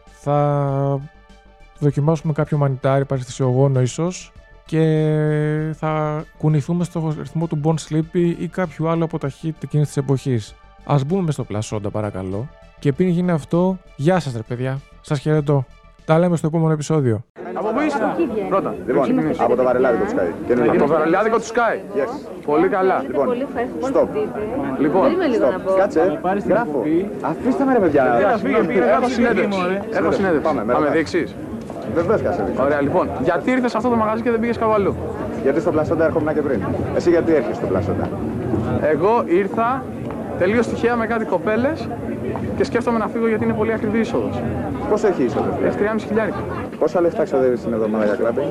Θα 0.05 1.01
δοκιμάσουμε 1.79 2.33
κάποιο 2.33 2.59
μανιτάρι 2.59 3.05
παρεστησιογόνο 3.05 3.81
ίσως 3.81 4.33
και 4.65 4.83
θα 5.75 6.25
κουνηθούμε 6.39 6.85
στο 6.85 7.15
ρυθμό 7.19 7.47
του 7.47 7.61
Bon 7.65 7.75
Sleepy 7.89 8.35
ή 8.39 8.49
κάποιο 8.49 8.89
άλλο 8.89 9.05
από 9.05 9.19
τα 9.19 9.31
hit 9.31 9.51
εκείνης 9.63 9.87
της 9.87 9.97
εποχής. 9.97 10.55
Ας 10.85 11.05
μπούμε 11.05 11.31
στο 11.31 11.45
πλασόντα 11.45 11.91
παρακαλώ. 11.91 12.49
Και 12.79 12.93
πριν 12.93 13.09
γίνει 13.09 13.31
αυτό, 13.31 13.79
γεια 13.97 14.21
σας 14.21 14.33
ρε 14.33 14.43
παιδιά. 14.43 14.81
Σας 15.01 15.19
χαιρετώ. 15.19 15.65
Τα 16.05 16.19
λέμε 16.19 16.37
στο 16.37 16.47
επόμενο 16.47 16.73
επεισόδιο. 16.73 17.25
Από 17.55 17.69
πού 17.73 17.81
είστε; 17.81 18.05
Πρώτα. 18.49 18.75
Λοιπόν, 18.87 19.35
από 19.39 19.57
το 19.57 19.63
βαρελάδικο 19.63 20.05
του 20.05 20.11
Sky. 20.11 20.53
Από 20.71 20.79
το 20.79 20.87
βαρελάδικο 20.87 21.37
του 21.37 21.45
Sky. 21.45 21.97
Yes. 21.97 22.36
Πολύ 22.47 22.69
καλά. 22.69 23.03
Λοιπόν, 23.07 23.29
stop. 23.81 24.07
Λοιπόν, 24.79 25.09
stop. 25.41 25.79
Κάτσε. 25.79 26.21
Γράφω. 26.49 26.83
Αφήστε 27.21 27.65
με 27.65 27.73
ρε 27.73 27.79
παιδιά. 27.79 28.05
Έχω 28.97 29.09
συνέντευξη. 29.09 29.59
Έχω 29.91 30.13
συνέντευξη. 30.13 30.55
Πάμε, 30.55 30.73
Θα 30.73 30.81
με 30.81 30.91
δείξεις. 30.91 31.35
Βεβαίως 31.95 32.21
και 32.21 32.29
Ωραία, 32.63 32.81
λοιπόν. 32.81 33.09
Γιατί 33.23 33.51
ήρθες 33.51 33.71
σε 33.71 33.77
αυτό 33.77 33.89
το 33.89 33.97
μαγαζί 33.97 34.23
και 34.23 34.31
δεν 34.31 34.41
πήγες 34.41 34.59
κάπου 34.59 34.73
αλλού; 34.73 34.95
Γιατί 35.43 35.61
στο 35.61 35.71
πλασόντα 35.71 36.05
έρχομαι 36.05 36.33
και 36.33 36.43
πριν. 36.43 36.61
Εσύ 36.97 37.11
γιατί 37.11 37.35
έρχεσαι 37.35 37.55
στο 37.55 37.67
πλασόντα; 37.67 38.09
Εγώ 38.83 39.23
ήρθα 39.27 39.85
τελείως 40.39 40.67
τυχαία 40.67 40.97
με 40.97 41.07
κάτι 41.07 41.25
κοπέλες 41.25 41.89
και 42.57 42.65
σκέφτομαι 42.65 42.99
να 42.99 43.07
φύγω 43.07 43.29
γιατί 43.29 43.45
είναι 43.45 43.53
πολύ 43.53 43.73
ακριβή 43.73 43.99
είσοδος. 43.99 44.43
Πόσο 44.91 45.07
έχει 45.07 45.23
είσοδος, 45.23 45.55
Έχει 45.67 45.77
3,5 45.79 46.05
χιλιάρικα. 46.07 46.37
Πόσα 46.79 47.01
λεφτά 47.01 47.23
ξοδεύεις 47.25 47.61
την 47.61 47.73
εβδομάδα 47.73 48.05
για 48.05 48.15
κλαμπινγκ; 48.15 48.47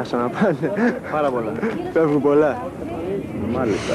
Άσα 0.00 0.16
να 0.16 0.28
πάνε. 0.28 0.72
Πάρα 1.12 1.28
πολλά. 1.30 1.52
Φεύγουν 1.92 2.22
πολλά. 2.22 2.62
Μάλιστα. 3.56 3.94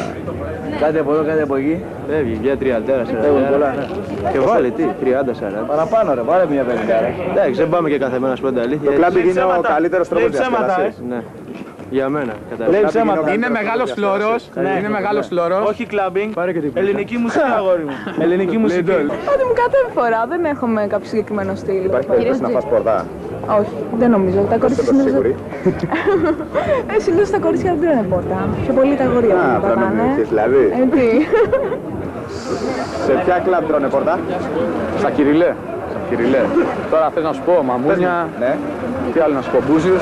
Κάτι 0.80 0.98
από 1.00 1.14
εδώ, 1.14 1.24
κάτι 1.24 1.42
από 1.42 1.56
εκεί. 1.56 1.84
Φεύγει, 2.10 2.40
μια 2.42 2.58
τριαντέρα, 2.58 3.06
Φεύγουν 3.06 3.50
πολλά, 3.52 3.74
ναι. 3.74 3.86
Και 4.32 4.40
βάλε 4.40 4.70
τι, 4.70 4.84
30-40. 4.84 5.68
Παραπάνω 5.68 6.14
ρε, 6.14 6.22
βάλε 6.22 6.46
μια 6.50 6.64
πενιντάρα. 6.64 7.10
Εντάξει, 7.32 7.54
δεν 7.62 7.70
πάμε 7.70 7.90
και 7.90 7.98
κάθε 7.98 8.20
μέρα 8.20 8.36
σπέντε 8.36 8.62
αλήθεια. 8.62 8.90
Το 8.90 8.96
κλαμπινγκ 8.96 9.26
είναι 9.30 9.44
ο 9.44 9.62
καλύτερος 9.62 10.08
τρόπος 10.08 10.30
διασκεδασίας. 10.30 10.96
Ναι. 11.90 11.98
Για 11.98 12.10
μένα. 12.10 12.34
Λέει 12.70 12.84
ψέματα. 12.88 13.34
Είναι 13.34 13.50
μεγάλος 13.50 13.92
φλόρος. 13.92 14.50
Είναι 14.80 14.90
μεγάλος 14.90 15.28
φλόρος. 15.28 15.70
Όχι 15.70 15.86
κλαμπινγκ. 15.86 16.32
Ελληνική 16.74 17.18
μουσική, 17.18 17.44
αγόρι 17.58 17.84
μου. 17.84 17.96
Ελληνική 18.26 18.58
μουσική. 18.58 18.92
Ό,τι 18.92 19.44
μου 19.48 19.56
κατέβει 19.62 19.92
φορά. 19.94 20.26
Δεν 20.30 20.46
έχουμε 20.46 20.88
κάποιο 20.88 21.08
συγκεκριμένο 21.08 21.56
στυλ. 21.56 21.84
Υπάρχει 21.86 22.08
περίπτωση 22.08 22.42
να 22.42 22.50
φας 22.50 22.66
πορτά; 22.66 23.06
Όχι, 23.60 23.70
δεν 23.98 24.10
νομίζω. 24.10 24.40
Τα 24.50 24.58
κορίτσια 24.58 24.84
συνήθω. 24.84 25.22
ε, 26.96 27.00
συνήθως 27.00 27.30
τα 27.30 27.40
κορίτσια 27.40 27.76
δεν 27.80 27.90
τρώνε 27.90 28.06
πόρτα. 28.10 28.48
Πιο 28.64 28.74
πολύ 28.74 28.96
τα 28.96 29.04
αγόρια 29.04 29.36
Α, 29.36 29.60
πατάνε. 29.60 30.26
δηλαδή. 30.30 30.64
Ε, 30.82 30.86
τι. 30.96 31.08
Σε 33.06 33.14
ποια 33.26 33.42
κλαμπ 33.46 33.64
τρώνε 33.68 33.88
πορτά; 33.88 34.20
Στα 35.00 35.10
κυριλέ. 35.10 35.54
Στα 35.90 36.00
κυριλέ. 36.10 36.42
Τώρα 36.92 37.10
θες 37.14 37.24
να 37.24 37.34
σου 37.34 37.42
πω 37.46 37.64
μαμούνια. 37.64 38.28
Ναι. 38.40 38.56
Τι 39.14 39.20
άλλο 39.20 39.34
να 39.34 39.42
σου 39.42 39.52
πω, 39.52 39.60
μπούζιους. 39.68 40.02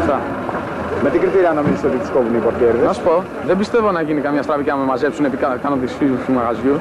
Αυτά. 0.00 0.20
Με 1.04 1.08
τι 1.12 1.18
κριτήρια 1.22 1.52
νομίζεις 1.58 1.82
ότι 1.88 1.96
τους 2.02 2.10
κόβουν 2.14 2.34
οι 2.38 2.42
πορτιέριδες. 2.46 2.86
Να 2.90 2.94
σου 2.96 3.04
πω, 3.08 3.14
δεν 3.48 3.56
πιστεύω 3.60 3.88
να 3.96 4.00
γίνει 4.06 4.20
καμία 4.26 4.42
στραβή 4.46 4.62
και 4.66 4.72
να 4.74 4.78
με 4.82 4.86
μαζέψουν 4.92 5.22
επί 5.28 5.36
κάνω 5.64 5.76
τις 5.82 5.92
φίλους 5.98 6.20
του 6.26 6.32
μαγαζιού. 6.38 6.74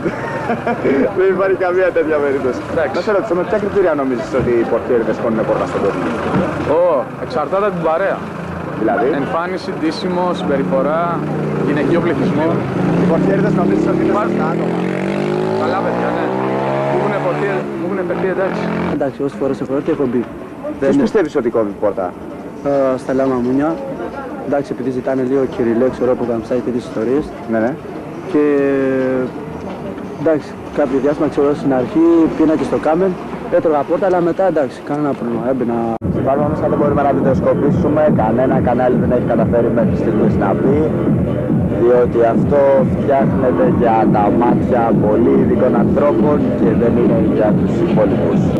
Δεν 1.19 1.27
υπάρχει 1.35 1.57
καμία 1.65 1.89
τέτοια 1.97 2.17
περίπτωση. 2.23 2.59
Να 2.95 3.01
σε 3.05 3.11
ρωτήσω, 3.15 3.35
με 3.39 3.43
ποια 3.49 3.57
κριτήρια 3.63 3.93
νομίζεις 4.01 4.31
ότι 4.39 4.51
οι 4.61 4.65
πορτιέριδες 4.73 5.17
κόβουν 5.23 5.39
πόρτα 5.49 5.65
στον 5.71 5.79
κόσμο; 5.83 6.03
Ω, 6.79 6.83
εξαρτάται 7.25 7.65
από 7.69 7.75
την 7.79 7.85
παρέα. 7.89 8.17
Δηλαδή; 8.81 9.07
Εμφάνιση, 9.21 9.69
ντύσιμο, 9.77 10.25
συμπεριφορά, 10.39 11.01
γυναικείο 11.67 11.99
πληθυσμό. 12.05 12.47
Οι 13.01 13.05
πορτιέριδες 13.11 13.53
νομίζεις 13.59 13.85
ότι 13.91 14.01
είναι 14.03 14.13
σωστά 14.23 14.45
άτομα; 14.53 14.77
Καλά 15.61 15.79
παιδιά, 15.85 16.09
ναι. 16.17 16.25
Μου 17.79 17.85
έχουν 17.85 17.99
φερθεί 18.09 18.27
εντάξει. 18.35 18.63
Εντάξει, 18.95 19.17
όσες 19.25 19.37
φορές 19.39 19.57
έχω 19.63 19.73
έρθει 19.79 19.91
έχω 19.95 20.05
μπει. 20.11 20.21
Ποιος 20.79 20.95
πιστεύεις 21.03 21.33
ότι 21.39 21.49
κόβει 21.55 21.73
πόρτα; 21.83 22.05
Ε, 22.65 22.97
Στα 23.01 23.13
Λάμα 23.19 23.35
Μουνιά. 23.45 23.71
Εντάξει, 24.49 24.69
επειδή 24.75 24.89
ζητάνε 24.89 25.23
λίγο 25.29 25.43
κυριλέ, 25.53 25.87
ξέρω 25.95 26.11
που 26.17 26.25
καμψάει 26.29 26.59
τέτοιες 26.65 26.83
ιστορίες. 26.89 27.23
Ναι, 27.51 27.59
ναι. 27.65 27.71
Και 28.31 28.43
εντάξει, 30.21 30.49
κάποιο 30.79 30.97
διάστημα 31.03 31.27
ξέρω 31.33 31.49
στην 31.61 31.73
αρχή 31.79 32.05
πήγαινα 32.35 32.55
και 32.59 32.67
στο 32.69 32.77
κάμεν, 32.85 33.11
έτρωγα 33.57 33.81
πόρτα, 33.89 34.05
αλλά 34.09 34.19
μετά 34.29 34.43
εντάξει, 34.51 34.77
κανένα 34.89 35.11
πρόβλημα. 35.17 35.43
Έμπαινα. 35.51 35.77
Υπάρχουν 36.21 36.43
όμως 36.47 36.59
δεν 36.59 36.79
μπορούμε 36.79 37.01
να 37.07 37.11
βιντεοσκοπήσουμε, 37.17 38.01
κανένα 38.21 38.55
κανάλι 38.67 38.95
δεν 39.03 39.11
έχει 39.11 39.27
καταφέρει 39.33 39.69
μέχρι 39.77 39.95
στιγμής 40.01 40.35
να 40.43 40.49
πει, 40.59 40.75
διότι 41.81 42.19
αυτό 42.35 42.61
φτιάχνεται 42.93 43.65
για 43.81 43.95
τα 44.15 44.23
μάτια 44.41 44.81
πολύ 45.03 45.33
ειδικών 45.41 45.73
ανθρώπων 45.83 46.35
και 46.59 46.69
δεν 46.81 46.93
είναι 47.01 47.19
για 47.35 47.49
τους 47.57 47.73
υπόλοιπους. 47.85 48.58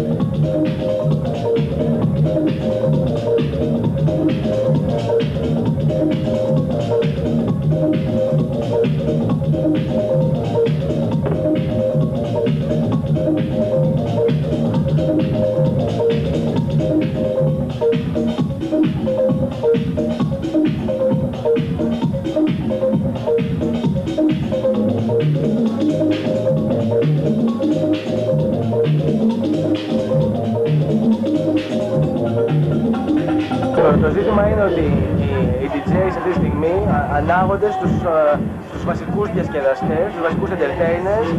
Στους, 37.80 37.94
ε, 38.14 38.40
στους 38.70 38.84
βασικούς 38.90 39.28
διασκεδαστές, 39.36 40.06
στους 40.12 40.24
βασικούς 40.28 40.50
entertainers 40.56 41.30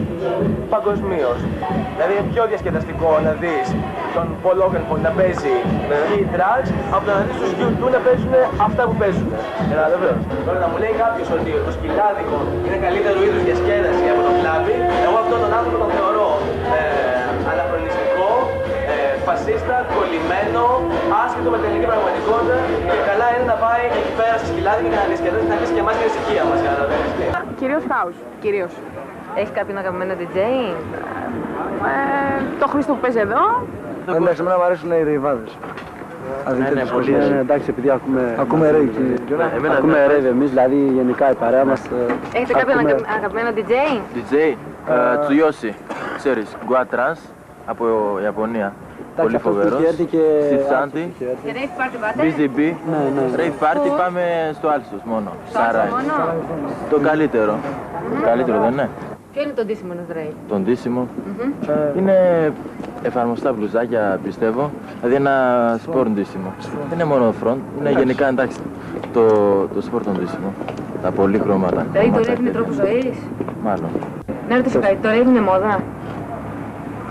παγκοσμίως. 0.73 1.39
Δηλαδή 1.95 2.13
είναι 2.15 2.27
πιο 2.35 2.43
διασκεδαστικό 2.51 3.11
να 3.27 3.33
δεις 3.43 3.67
τον 4.17 4.27
Paul 4.43 4.59
Oakenfold 4.65 5.03
να 5.09 5.13
παίζει 5.19 5.55
free 6.09 6.25
drugs 6.35 6.71
από 6.95 7.03
το 7.07 7.11
να 7.19 7.23
δεις 7.27 7.37
τους 7.41 7.53
U2 7.63 7.81
να 7.97 8.01
παίζουν 8.07 8.35
αυτά 8.69 8.83
που 8.89 8.95
παίζουν. 9.03 9.31
Κατάλαβες. 9.73 10.17
Τώρα 10.47 10.59
να 10.65 10.69
μου 10.71 10.79
λέει 10.83 10.95
κάποιος 11.05 11.29
ότι 11.37 11.51
το 11.67 11.73
σκυλάδικο 11.77 12.37
είναι 12.67 12.79
καλύτερο 12.87 13.19
είδους 13.27 13.43
διασκέδαση 13.49 14.05
από 14.13 14.21
το 14.27 14.33
κλάβι, 14.39 14.75
εγώ 15.07 15.17
αυτόν 15.23 15.39
τον 15.45 15.53
άνθρωπο 15.59 15.77
τον 15.85 15.91
θεωρώ 15.97 16.29
ε, 16.77 16.81
αναχρονιστικό, 16.81 16.99
ε, 16.99 17.00
φασίστα, 19.51 19.77
κολλημένο, 19.97 20.63
άσχετο 21.23 21.49
με 21.53 21.57
την 21.61 21.67
ελληνική 21.69 21.89
πραγματικότητα 21.93 22.57
και 22.95 22.99
καλά 23.11 23.27
είναι 23.35 23.47
να 23.53 23.57
πάει 23.65 23.83
εκεί 23.99 24.13
πέρα 24.21 24.35
στη 24.41 24.47
σκυλάδικη 24.53 24.89
και 24.93 24.99
να 25.03 25.07
διασκεδάσει 25.11 25.47
να 25.53 25.55
αφήσει 25.59 25.73
και 25.77 25.83
εμάς 25.85 25.95
την 25.99 26.07
ησυχία 26.11 26.43
μας. 26.49 26.59
Καταλαβαίνεις. 26.67 27.11
Κυρίως 27.61 27.83
house. 27.93 28.19
Κυρίως. 28.45 28.73
Έχει 29.41 29.53
κάποιον 29.59 29.77
αγαπημένο 29.83 30.13
DJ. 30.21 30.39
Ε, 31.91 32.37
το 32.61 32.67
Χρήστο 32.73 32.91
που 32.95 33.01
παίζει 33.05 33.21
εδώ. 33.27 33.43
Εντάξει, 34.19 34.41
εμένα 34.43 34.57
μου 34.59 34.65
αρέσουν 34.69 34.89
οι 34.97 35.03
ρηβάδες. 35.13 35.51
Ναι, 36.59 36.69
ναι, 36.79 36.85
πολύ. 36.95 37.11
Ναι, 37.13 37.25
ναι, 37.35 37.39
εντάξει, 37.47 37.67
επειδή 37.75 37.91
ακούμε, 37.91 38.23
ακούμε 38.45 38.71
ρέι 38.71 38.87
και 39.27 39.35
εμένα 39.59 39.75
ακούμε 39.79 39.99
ναι. 39.99 40.07
ρέι 40.13 40.27
εμείς, 40.35 40.49
δηλαδή 40.55 40.77
γενικά 40.99 41.31
η 41.31 41.35
παρέα 41.35 41.65
μας. 41.65 41.81
ε, 41.87 42.39
Έχετε 42.39 42.53
κάποιον 42.53 42.79
ακούμε- 42.79 42.93
αγα- 42.95 43.17
αγαπημένο 43.19 43.49
DJ. 43.59 43.73
DJ, 44.17 44.35
ε, 44.91 45.19
Τσουιώσι, 45.25 45.75
ξέρεις, 46.17 46.57
Gua 46.69 46.81
Trans 46.95 47.19
από 47.67 47.85
Ιαπωνία. 48.23 48.73
Πολύ 49.17 49.37
αυτός 49.37 49.53
που 49.53 49.59
φοβερός. 49.59 49.79
είχε 49.81 49.89
έρθει 49.89 50.05
και- 50.05 50.47
Σιτσάντι, 50.49 51.13
Και 51.19 51.25
rave 51.57 51.73
party 51.81 51.97
πάτε. 52.01 52.19
BZB, 52.23 52.59
Ναι, 52.91 53.01
ναι. 53.15 53.23
Rave 53.41 53.57
Party 53.65 53.89
πάμε 54.03 54.23
στο 54.59 54.69
Άλσος 54.69 55.03
μόνο. 55.05 55.31
Στο 55.51 55.59
Άλσος 55.59 55.75
Σαράι. 55.75 55.89
μόνο; 55.91 56.35
Το 56.91 56.99
καλύτερο. 57.09 57.55
Καλύτερο 58.25 58.61
δεν 58.61 58.73
είναι; 58.73 58.89
Ποιο 59.33 59.43
είναι 59.43 59.53
το 59.53 59.65
ντύσιμο 59.65 59.93
ενός 59.97 60.09
rave. 60.17 60.35
Το 60.49 60.57
ντύσιμο. 60.57 61.07
Μμμ. 61.27 61.99
Είναι 61.99 62.17
εφαρμοστά 63.03 63.53
μπλουζάκια 63.53 64.19
πιστεύω, 64.25 64.71
δηλαδή 64.99 65.15
ένα 65.15 65.35
σπορ 65.83 66.07
ντύσιμο. 66.09 66.51
Δεν 66.89 66.99
είναι 66.99 67.05
μόνο 67.05 67.35
front, 67.45 67.57
είναι 67.79 67.91
γενικά 67.91 68.29
εντάξει 68.29 68.59
το, 69.13 69.25
το 69.75 69.81
σπορ 69.81 70.03
το 70.05 70.11
ντύσιμο. 70.11 70.53
Τα 71.03 71.11
πολύχρωματα. 71.11 71.87
Δηλαδή 71.93 72.11
το 72.11 72.33
rave 72.33 72.41
είναι 72.41 72.51
τρόπο 72.51 72.73
ζωής; 72.73 73.17
Μάλλον. 73.65 73.91
Να 74.49 74.57
ρωτήσω 74.57 74.79
κάτι, 74.81 74.97
το 75.03 75.09
rave 75.09 75.27
είναι 75.27 75.41
μόδα; 75.41 75.81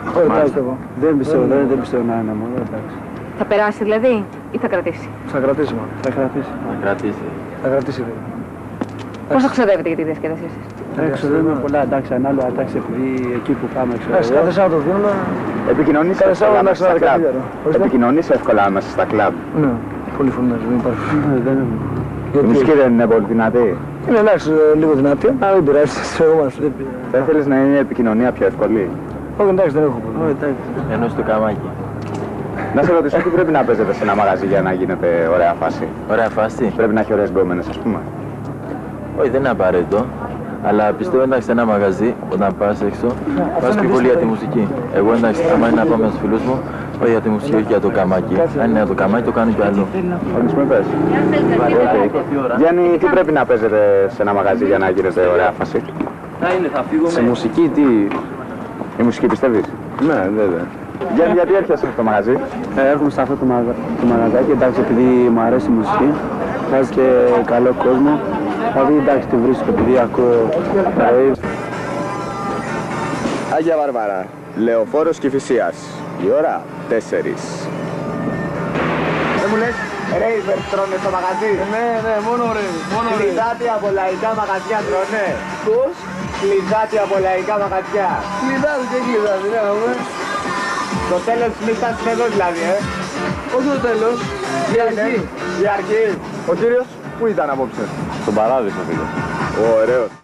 Όχι, 0.07 0.25
εντάξει, 0.31 0.53
εγώ. 0.63 0.73
Δεν 1.03 1.11
πιστεύω, 1.19 1.43
δεν, 1.53 1.61
δεν 1.71 1.77
πιστεύω 1.83 2.03
να 2.11 2.15
είναι 2.21 2.35
μόνο, 2.41 2.53
εντάξει. 2.67 2.95
Θα 3.39 3.45
περάσει 3.51 3.81
δηλαδή 3.87 4.13
ή 4.55 4.57
θα 4.63 4.67
κρατήσει; 4.73 5.07
Θα 5.33 5.39
κρατήσει 5.43 5.73
μόνο, 5.79 5.91
θα 6.05 6.09
κρατήσει. 6.17 6.51
Θα 6.71 6.77
κρατήσει. 6.83 7.25
Θα 7.63 7.67
κρατήσει 7.73 8.01
βέβαια. 8.07 8.27
Πώς 9.33 9.41
θα 9.45 9.49
ξοδεύετε 9.55 9.87
για 9.91 9.97
τη 10.01 10.03
διασκέδασή 10.09 10.47
σας; 10.53 10.63
Εντάξει, 10.97 11.27
δεν 11.33 11.39
είναι 11.45 11.57
πολλά, 11.65 11.79
εντάξει, 11.87 12.11
ανάλογα, 12.19 12.47
εντάξει, 12.53 12.75
επειδή 12.81 13.07
εκεί 13.39 13.51
που 13.59 13.65
πάμε, 13.75 13.91
ξέρω 13.99 14.11
Εντάξει, 14.13 14.29
εγώ. 14.31 14.39
κάθε 14.39 14.51
Σάββατο 14.57 14.77
δίνουμε. 14.85 15.11
Επικοινωνείς 15.73 16.15
Κάθε 16.17 16.31
εύκολα 16.31 16.49
Σάββατο 16.51 16.63
μέσα 16.69 16.81
να 16.83 16.89
στα 16.89 16.99
κλαμπ; 17.01 17.19
ξαναδεκατήλιαρο. 17.19 17.77
Επικοινωνείς 17.79 18.25
εύκολα 18.37 18.63
μέσα 18.75 18.89
στα 18.95 19.05
κλαμπ; 19.11 19.33
Ναι, 19.61 19.71
πολύ 20.17 20.31
φωνές, 20.35 20.61
δεν 20.67 20.75
υπάρχει. 20.81 21.03
Ναι, 21.29 21.37
δεν 21.47 21.55
είναι. 21.61 21.77
Η 22.37 22.47
μουσική 22.49 22.73
δεν 22.81 22.89
είναι 22.93 23.07
πολύ 23.13 23.25
δυνατή; 23.33 23.67
Είναι 24.07 24.19
εντάξει, 24.25 24.49
ε, 24.73 24.77
λίγο 24.81 24.93
δυνατή, 25.01 25.27
αλλά 25.43 25.53
δεν 25.57 25.63
πειράζει, 25.67 25.97
σε 26.13 26.21
εγώ 26.27 26.35
μας. 26.41 26.53
δεν 26.63 26.71
πειράζει. 26.77 27.03
Δεν 27.13 27.21
θέλεις 27.27 27.45
να 27.51 27.55
είναι 27.61 27.75
η 27.79 27.83
επικοινωνία 27.87 28.29
πιο 28.37 28.45
εύκολη; 28.51 28.83
Όχι, 29.41 29.49
εντάξει, 29.49 29.73
δεν 29.77 29.83
έχω 29.83 29.99
πρόβλημα. 30.03 30.25
Όχι, 30.25 30.35
εντάξει. 30.39 30.61
Ενώ 30.93 31.07
στο 31.07 31.21
καμάκι. 31.21 31.69
Να 32.75 32.81
σε 32.83 32.91
ρωτήσω 32.91 33.17
τι 33.17 33.29
πρέπει 33.29 33.51
να 33.51 33.63
παίζετε 33.63 33.93
σε 33.93 34.03
ένα 34.03 34.15
μαγαζί 34.15 34.45
για 34.45 34.61
να 34.61 34.71
γίνεται 34.73 35.07
ωραία 35.33 35.53
φάση; 35.59 35.87
Ωραία 36.11 36.29
φάση; 36.29 36.73
Πρέπει 36.75 36.93
να 36.93 36.99
έχει 36.99 37.13
ωραίες 37.13 37.29
γκόμενες, 37.29 37.67
ας 37.67 37.77
πούμε. 37.77 37.99
Όχι, 39.19 39.29
δεν 39.29 39.39
είναι 39.39 39.49
απαραίτητο. 39.49 40.05
Αλλά 40.63 40.83
πιστεύω 40.97 41.23
εντάξει 41.23 41.45
σε 41.45 41.51
ένα 41.51 41.65
μαγαζί, 41.65 42.13
όταν 42.33 42.55
πας 42.57 42.81
έξω, 42.81 43.07
πας 43.61 43.75
πιο 43.75 43.89
πολύ 43.89 44.07
για 44.07 44.17
τη 44.17 44.25
μουσική. 44.25 44.67
Εγώ 44.95 45.13
εντάξει, 45.13 45.41
άμα 45.53 45.67
είναι 45.67 45.81
να 45.81 45.85
πάω 45.85 45.97
με 45.97 46.07
τους 46.07 46.19
φίλους 46.21 46.41
μου, 46.41 46.59
όχι 47.01 47.11
για 47.11 47.21
τη 47.21 47.29
μουσική, 47.29 47.55
όχι 47.55 47.65
για 47.67 47.79
το 47.79 47.89
καμάκι. 47.89 48.35
Αν 48.61 48.69
είναι 48.69 48.77
για 48.77 48.87
το 48.87 48.93
καμάκι, 48.93 49.23
το 49.23 49.31
κάνω 49.31 49.51
κι 49.51 49.61
αλλού. 49.61 49.85
Θέλεις 50.35 50.53
με 50.53 50.63
πες. 50.63 50.85
Γιάννη, 52.57 52.97
τι 52.99 53.05
πρέπει 53.05 53.31
να 53.31 53.45
παίζετε 53.45 54.09
σε 54.15 54.21
ένα 54.21 54.33
μαγαζί 54.33 54.65
για 54.65 54.77
να 54.77 54.89
γίνεται 54.89 55.21
ωραία 55.33 55.51
φάση; 55.57 55.81
Θα 56.41 56.47
είναι, 56.53 56.67
θα 56.73 56.83
φύγουμε. 56.89 57.09
Σε 57.09 57.21
μουσική 57.21 57.71
τι... 57.75 57.81
Η 58.99 59.03
μουσική 59.03 59.27
πιστεύεις; 59.27 59.63
Ναι, 60.07 60.29
βέβαια. 60.39 60.65
Γιάννη, 61.15 61.33
γιατί 61.33 61.53
έρχεσαι 61.55 61.87
στο 61.93 62.03
μαγαζί; 62.03 62.35
Ε, 62.77 62.87
έρχομαι 62.91 63.09
σε 63.09 63.21
αυτό 63.21 63.35
το, 63.35 63.45
μαγα... 63.45 63.73
το 63.99 64.05
μαγαζάκι, 64.11 64.51
εντάξει, 64.51 64.79
επειδή 64.85 65.07
μου 65.33 65.41
αρέσει 65.47 65.67
η 65.73 65.75
μουσική, 65.79 66.09
βάζει 66.71 66.89
και 66.97 67.05
καλό 67.45 67.71
κόσμο. 67.85 68.19
Δηλαδή, 68.73 68.93
εντάξει, 69.03 69.27
τη 69.27 69.35
βρίσκω, 69.45 69.65
επειδή 69.75 69.93
ακούω 70.05 70.49
rave. 71.03 71.37
Άγια 73.55 73.75
Βαρβάρα, 73.81 74.25
Λεωφόρος 74.65 75.17
Κηφισίας. 75.17 75.75
Η 76.25 76.27
ώρα 76.39 76.61
4. 76.89 76.93
Δεν 79.41 79.47
μου 79.51 79.57
λες, 79.61 79.75
ρέιβερ 80.21 80.59
τρώνε 80.71 80.97
στο 81.01 81.09
μαγαζί; 81.17 81.51
Ναι, 81.73 81.85
ναι, 82.05 82.13
μόνο 82.27 82.43
rave, 82.57 82.77
μόνο 82.95 83.09
rave. 83.11 83.19
Κλειδάτι 83.19 83.67
από 83.75 83.87
λαϊκά 83.97 84.29
μαγαζιά 84.39 84.79
τρώνε. 84.87 85.25
Πώς; 85.67 85.93
Κλειδάτι 86.41 86.97
από 87.05 87.15
λαϊκά 87.25 87.55
μαγαζιά. 87.61 88.09
Κλειδάτι 88.41 88.85
και 88.91 88.99
κλειδάτι, 89.05 89.47
ναι, 89.53 89.59
έχουμε. 89.69 89.93
Το 91.11 91.17
τέλος 91.27 91.49
της 91.55 91.63
νύχτας 91.67 91.93
είναι 91.99 92.11
εδώ 92.15 92.25
δηλαδή, 92.33 92.61
ε. 92.75 92.77
Όχι 93.55 93.67
το 93.73 93.79
τέλος, 93.87 94.17
η 94.75 94.77
αρχή. 94.85 95.13
Η 95.63 95.65
αρχή. 95.77 96.03
Ο 96.51 96.53
κύριος, 96.59 96.87
πού 97.17 97.23
ήταν 97.33 97.47
απόψε; 97.53 97.83
Στον 98.21 98.33
παράδεισο 98.33 98.81
πήγα. 98.87 99.05
Ωραίος. 99.81 100.19